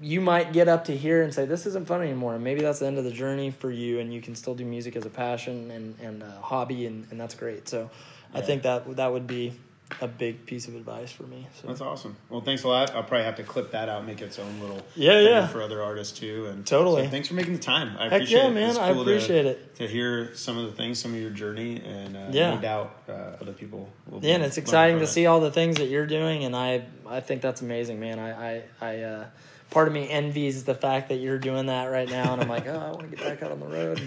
[0.01, 2.81] you might get up to here and say this isn't fun anymore and maybe that's
[2.81, 5.09] the end of the journey for you and you can still do music as a
[5.09, 7.89] passion and, and a hobby and, and that's great so
[8.35, 9.55] i think that that would be
[10.01, 12.17] a big piece of advice for me so That's awesome.
[12.29, 12.91] Well, thanks a lot.
[12.95, 15.47] I'll probably have to clip that out, and make its own little Yeah, thing yeah.
[15.47, 16.47] for other artists too.
[16.51, 17.05] And Totally.
[17.05, 17.97] so thanks for making the time.
[17.97, 18.55] I Heck appreciate yeah, it.
[18.55, 18.71] man.
[18.71, 19.75] It's I appreciate to, it.
[19.77, 22.55] to hear some of the things, some of your journey, and uh, Yeah.
[22.57, 23.89] no doubt uh, other people.
[24.11, 25.09] Will yeah and it's exciting to it.
[25.09, 28.55] see all the things that you're doing and i i think that's amazing man i
[28.57, 29.27] i, I uh,
[29.71, 32.67] part of me envies the fact that you're doing that right now and i'm like
[32.69, 34.01] oh i want to get back out on the road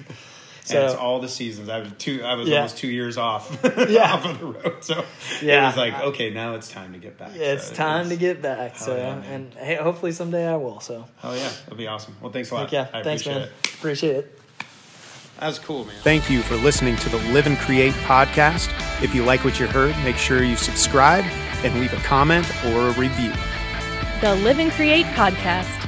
[0.69, 1.69] and and it's so all the seasons.
[1.69, 2.23] I was two.
[2.23, 2.57] I was Yeah.
[2.57, 3.49] almost two years off.
[3.89, 4.13] Yeah.
[4.13, 4.83] off of the road.
[4.83, 5.03] So
[5.41, 5.63] Yeah.
[5.63, 7.31] it was like, okay, now it's time to get back.
[7.35, 10.55] yeah, it's So time was- to get back so yeah, and hey hopefully someday i
[10.55, 12.15] will so Oh yeah, it'll be awesome.
[12.21, 12.63] Well, thanks a lot.
[12.69, 13.73] Heck yeah I thanks appreciate man It.
[13.79, 14.39] appreciate it
[15.39, 15.95] That was cool, man.
[16.03, 18.69] Thank you for listening to the Live and Create podcast.
[19.01, 21.23] If you like what you heard, make sure you subscribe
[21.63, 23.31] and leave a comment or a review.
[24.21, 25.78] The Live and Create Podcast.